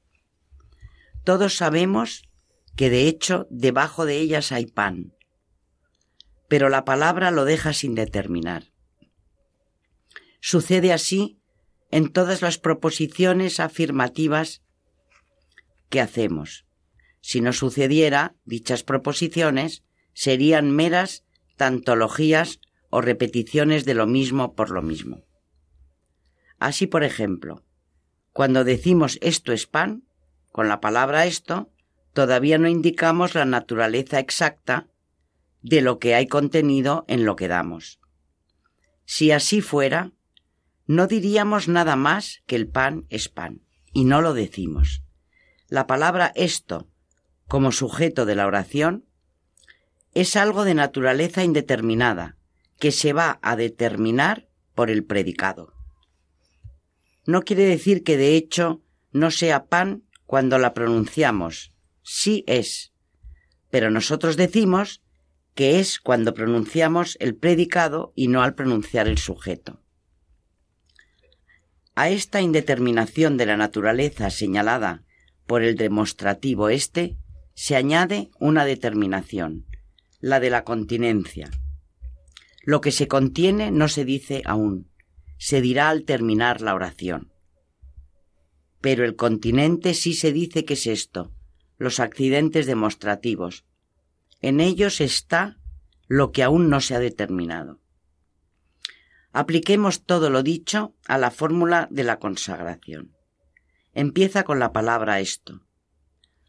[1.24, 2.28] Todos sabemos
[2.76, 5.14] que de hecho debajo de ellas hay pan,
[6.48, 8.72] pero la palabra lo deja sin determinar.
[10.40, 11.40] Sucede así
[11.90, 14.62] en todas las proposiciones afirmativas
[15.88, 16.66] que hacemos.
[17.20, 19.82] Si no sucediera, dichas proposiciones
[20.12, 21.24] serían meras
[21.56, 22.60] tantologías
[22.90, 25.24] o repeticiones de lo mismo por lo mismo.
[26.58, 27.64] Así, por ejemplo,
[28.32, 30.04] cuando decimos esto es pan,
[30.50, 31.72] con la palabra esto,
[32.12, 34.88] todavía no indicamos la naturaleza exacta
[35.62, 38.00] de lo que hay contenido en lo que damos.
[39.04, 40.12] Si así fuera,
[40.86, 43.62] no diríamos nada más que el pan es pan,
[43.92, 45.03] y no lo decimos.
[45.74, 46.88] La palabra esto,
[47.48, 49.06] como sujeto de la oración,
[50.12, 52.36] es algo de naturaleza indeterminada,
[52.78, 54.46] que se va a determinar
[54.76, 55.74] por el predicado.
[57.26, 61.72] No quiere decir que de hecho no sea pan cuando la pronunciamos,
[62.04, 62.92] sí es,
[63.68, 65.02] pero nosotros decimos
[65.56, 69.82] que es cuando pronunciamos el predicado y no al pronunciar el sujeto.
[71.96, 75.02] A esta indeterminación de la naturaleza señalada
[75.46, 77.16] por el demostrativo este
[77.54, 79.66] se añade una determinación,
[80.20, 81.50] la de la continencia.
[82.62, 84.90] Lo que se contiene no se dice aún,
[85.38, 87.32] se dirá al terminar la oración.
[88.80, 91.32] Pero el continente sí se dice que es esto,
[91.78, 93.64] los accidentes demostrativos.
[94.40, 95.58] En ellos está
[96.06, 97.80] lo que aún no se ha determinado.
[99.32, 103.13] Apliquemos todo lo dicho a la fórmula de la consagración.
[103.94, 105.62] Empieza con la palabra esto.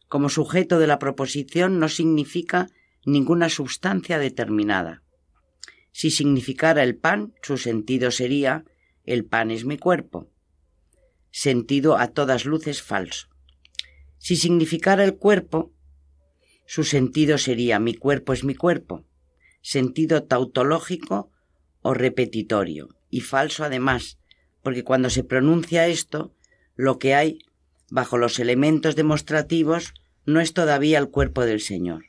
[0.08, 2.70] Como sujeto de la proposición no significa
[3.06, 5.04] ninguna sustancia determinada.
[5.92, 8.66] Si significara el pan, su sentido sería
[9.04, 10.32] el pan es mi cuerpo.
[11.30, 13.28] Sentido a todas luces falso.
[14.18, 15.72] Si significara el cuerpo,
[16.66, 19.06] su sentido sería mi cuerpo es mi cuerpo.
[19.62, 21.32] Sentido tautológico
[21.84, 24.18] o repetitorio, y falso además,
[24.64, 26.34] porque cuando se pronuncia esto,
[26.76, 27.40] lo que hay
[27.90, 29.94] bajo los elementos demostrativos
[30.26, 32.06] no es todavía el cuerpo del Señor.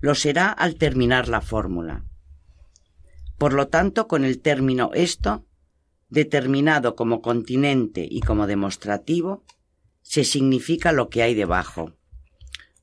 [0.00, 2.04] Lo será al terminar la fórmula.
[3.38, 5.46] Por lo tanto, con el término esto,
[6.08, 9.44] determinado como continente y como demostrativo,
[10.02, 11.96] se significa lo que hay debajo,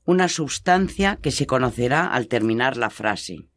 [0.04, 3.48] una sustancia que se conocerá al terminar la frase.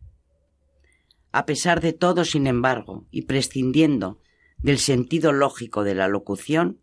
[1.31, 4.21] A pesar de todo, sin embargo, y prescindiendo
[4.57, 6.81] del sentido lógico de la locución,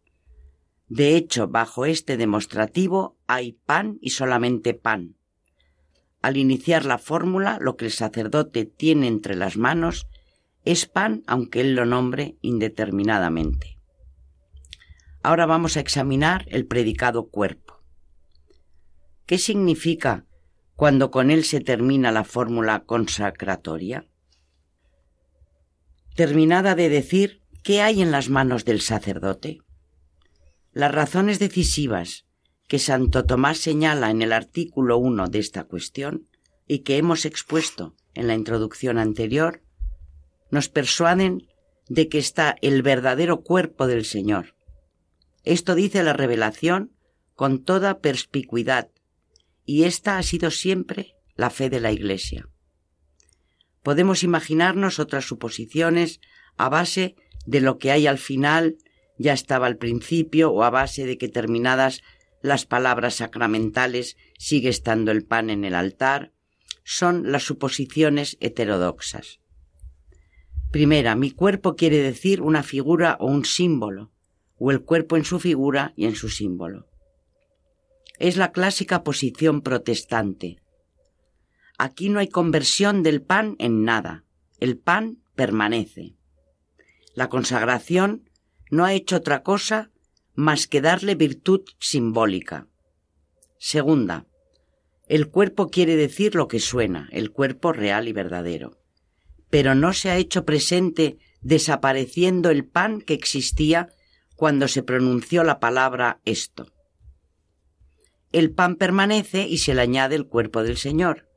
[0.89, 5.17] de hecho, bajo este demostrativo hay pan y solamente pan.
[6.23, 10.07] Al iniciar la fórmula, lo que el sacerdote tiene entre las manos
[10.65, 13.79] es pan, aunque él lo nombre indeterminadamente.
[15.23, 17.83] Ahora vamos a examinar el predicado cuerpo.
[19.27, 20.27] ¿Qué significa
[20.77, 24.07] cuando con él se termina la fórmula consacratoria?
[26.15, 29.61] terminada de decir qué hay en las manos del sacerdote.
[30.75, 32.27] Las razones decisivas
[32.67, 36.29] que Santo Tomás señala en el artículo 1 de esta cuestión
[36.67, 39.63] y que hemos expuesto en la introducción anterior,
[40.51, 41.47] nos persuaden
[41.89, 44.57] de que está el verdadero cuerpo del Señor.
[45.45, 46.91] Esto dice la revelación
[47.37, 48.91] con toda perspicuidad,
[49.65, 52.49] y esta ha sido siempre la fe de la Iglesia.
[53.85, 56.21] Podemos imaginarnos otras suposiciones
[56.57, 57.15] a base
[57.47, 58.77] de lo que hay al final
[59.19, 62.03] ya estaba al principio o a base de que terminadas
[62.43, 66.33] las palabras sacramentales sigue estando el pan en el altar,
[66.85, 69.41] son las suposiciones heterodoxas.
[70.71, 74.13] Primera, mi cuerpo quiere decir una figura o un símbolo,
[74.59, 76.89] o el cuerpo en su figura y en su símbolo.
[78.19, 80.59] Es la clásica posición protestante,
[81.77, 84.25] Aquí no hay conversión del pan en nada.
[84.61, 86.15] El pan permanece.
[87.15, 88.31] La consagración
[88.75, 89.91] no ha hecho otra cosa
[90.35, 92.67] más que darle virtud simbólica.
[93.59, 94.27] Segunda,
[95.07, 98.79] el cuerpo quiere decir lo que suena, el cuerpo real y verdadero.
[99.49, 103.91] Pero no se ha hecho presente desapareciendo el pan que existía
[104.35, 106.67] cuando se pronunció la palabra esto.
[108.33, 111.29] El pan permanece y se le añade el cuerpo del Señor.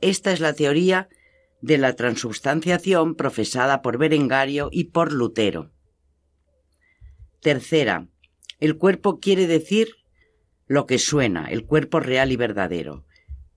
[0.00, 1.08] Esta es la teoría
[1.60, 5.72] de la transubstanciación profesada por Berengario y por Lutero.
[7.40, 8.08] Tercera,
[8.58, 9.88] el cuerpo quiere decir
[10.66, 13.04] lo que suena, el cuerpo real y verdadero,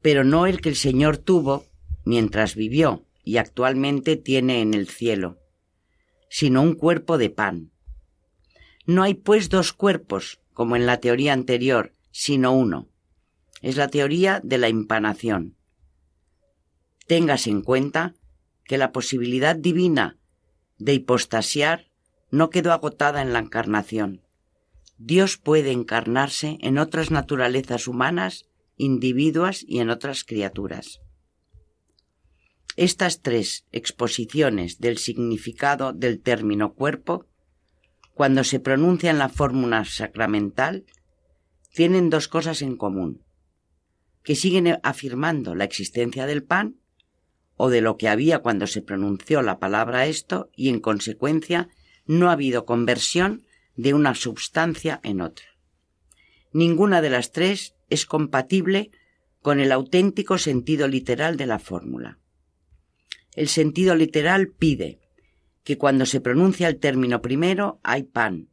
[0.02, 1.66] pero no el que el Señor tuvo
[2.06, 5.40] mientras vivió y actualmente tiene en el cielo,
[6.30, 7.72] sino un cuerpo de pan.
[8.86, 12.90] No hay pues dos cuerpos, como en la teoría anterior, sino uno.
[13.62, 15.56] Es la teoría de la impanación.
[17.08, 18.16] Téngase en cuenta
[18.64, 20.18] que la posibilidad divina
[20.78, 21.91] de hipostasiar
[22.32, 24.22] no quedó agotada en la encarnación.
[24.98, 28.46] Dios puede encarnarse en otras naturalezas humanas,
[28.78, 31.02] individuas y en otras criaturas.
[32.78, 37.26] Estas tres exposiciones del significado del término cuerpo,
[38.14, 40.86] cuando se pronuncia en la fórmula sacramental,
[41.74, 43.24] tienen dos cosas en común,
[44.24, 46.78] que siguen afirmando la existencia del pan
[47.56, 51.70] o de lo que había cuando se pronunció la palabra esto y en consecuencia
[52.12, 53.45] no ha habido conversión
[53.78, 55.45] de una sustancia en otra.
[56.51, 58.91] Ninguna de las tres es compatible
[59.41, 62.20] con el auténtico sentido literal de la fórmula.
[63.34, 64.99] El sentido literal pide
[65.64, 68.49] que cuando se pronuncia el término primero hay pan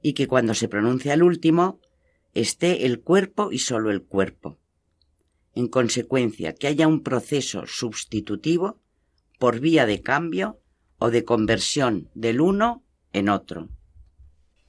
[0.00, 1.80] y que cuando se pronuncia el último
[2.32, 4.58] esté el cuerpo y sólo el cuerpo.
[5.54, 8.80] En consecuencia, que haya un proceso sustitutivo
[9.38, 10.58] por vía de cambio
[10.98, 12.83] o de conversión del uno
[13.14, 13.68] en otro.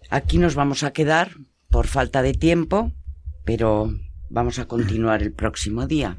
[0.09, 1.31] Aquí nos vamos a quedar
[1.69, 2.93] por falta de tiempo,
[3.43, 3.91] pero
[4.29, 6.17] vamos a continuar el próximo día.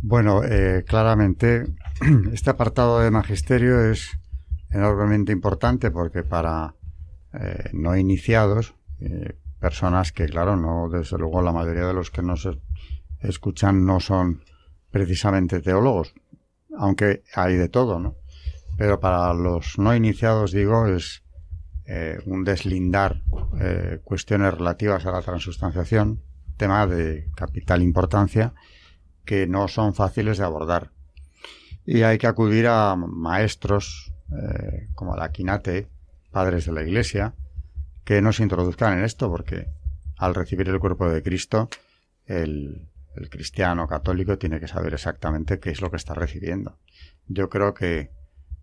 [0.00, 1.64] Bueno, eh, claramente
[2.32, 4.10] este apartado de magisterio es
[4.70, 6.74] enormemente importante porque para
[7.34, 12.22] eh, no iniciados, eh, personas que, claro, no, desde luego la mayoría de los que
[12.22, 12.48] nos
[13.20, 14.42] escuchan no son
[14.90, 16.14] precisamente teólogos,
[16.76, 18.16] aunque hay de todo, ¿no?
[18.76, 21.22] Pero para los no iniciados, digo, es
[21.84, 23.22] eh, un deslindar
[23.60, 26.22] eh, cuestiones relativas a la transustanciación,
[26.56, 28.54] tema de capital importancia,
[29.24, 30.90] que no son fáciles de abordar.
[31.84, 35.88] Y hay que acudir a maestros eh, como la Quinate,
[36.30, 37.34] padres de la Iglesia,
[38.04, 39.66] que nos introduzcan en esto, porque
[40.16, 41.68] al recibir el cuerpo de Cristo,
[42.26, 42.88] el,
[43.30, 46.78] cristiano católico tiene que saber exactamente qué es lo que está recibiendo.
[47.28, 48.10] Yo creo que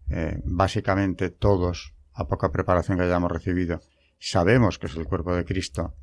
[0.10, 3.82] eh, básicamente todos, a poca preparación que hayamos recibido,
[4.20, 5.95] sabemos que es el cuerpo de Cristo,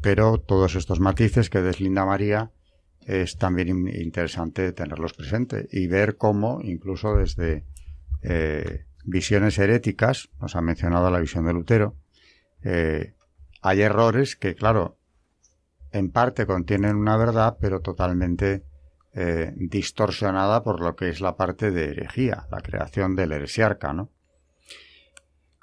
[0.00, 2.50] pero todos estos matices que deslinda María
[3.00, 7.64] es también interesante tenerlos presentes y ver cómo, incluso desde
[8.22, 11.96] eh, visiones heréticas, nos ha mencionado la visión de Lutero,
[12.62, 13.14] eh,
[13.60, 14.98] hay errores que, claro,
[15.90, 18.64] en parte contienen una verdad, pero totalmente
[19.14, 24.10] eh, distorsionada por lo que es la parte de herejía, la creación del heresiarca, ¿no?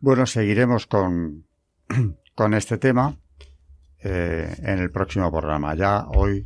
[0.02, 1.46] Bueno, seguiremos con,
[2.36, 3.18] con este tema
[4.00, 5.76] eh, en el próximo programa.
[5.76, 6.46] Ya hoy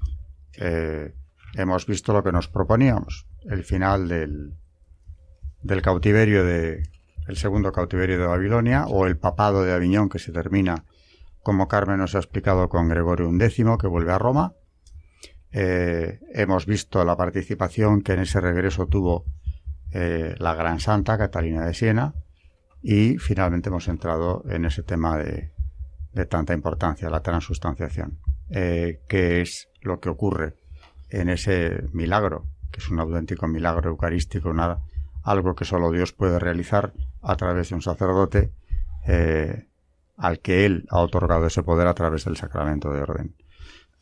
[1.56, 4.54] hemos visto lo que nos proponíamos, el final del,
[5.64, 6.84] del cautiverio de
[7.28, 10.86] el segundo cautiverio de Babilonia o el papado de Aviñón que se termina
[11.42, 14.54] como Carmen nos ha explicado con Gregorio XI que vuelve a Roma.
[15.56, 19.26] Eh, hemos visto la participación que en ese regreso tuvo
[19.92, 22.16] eh, la gran santa Catalina de Siena
[22.82, 25.52] y finalmente hemos entrado en ese tema de,
[26.28, 30.56] tanta importancia, la transustanciación, eh, que es lo que ocurre
[31.12, 34.82] en ese milagro, que es un auténtico milagro eucarístico, nada,
[35.22, 38.52] algo que solo Dios puede realizar a través de un sacerdote
[40.18, 43.36] al que Él ha otorgado ese poder a través del sacramento de orden.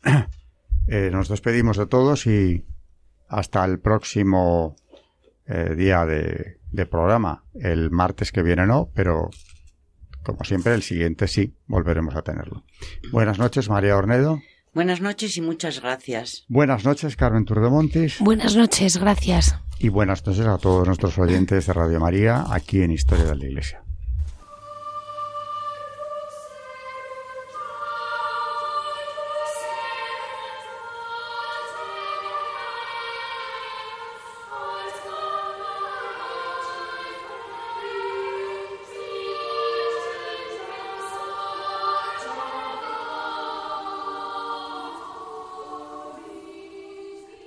[0.88, 2.66] Eh, nos despedimos de todos y
[3.28, 4.76] hasta el próximo
[5.46, 7.44] eh, día de, de, programa.
[7.54, 9.30] El martes que viene no, pero
[10.22, 12.64] como siempre el siguiente sí, volveremos a tenerlo.
[13.10, 14.40] Buenas noches, María Ornedo.
[14.74, 16.46] Buenas noches y muchas gracias.
[16.48, 18.20] Buenas noches, Carmen Turdemontis.
[18.20, 19.54] Buenas noches, gracias.
[19.78, 23.44] Y buenas noches a todos nuestros oyentes de Radio María aquí en Historia de la
[23.44, 23.82] Iglesia.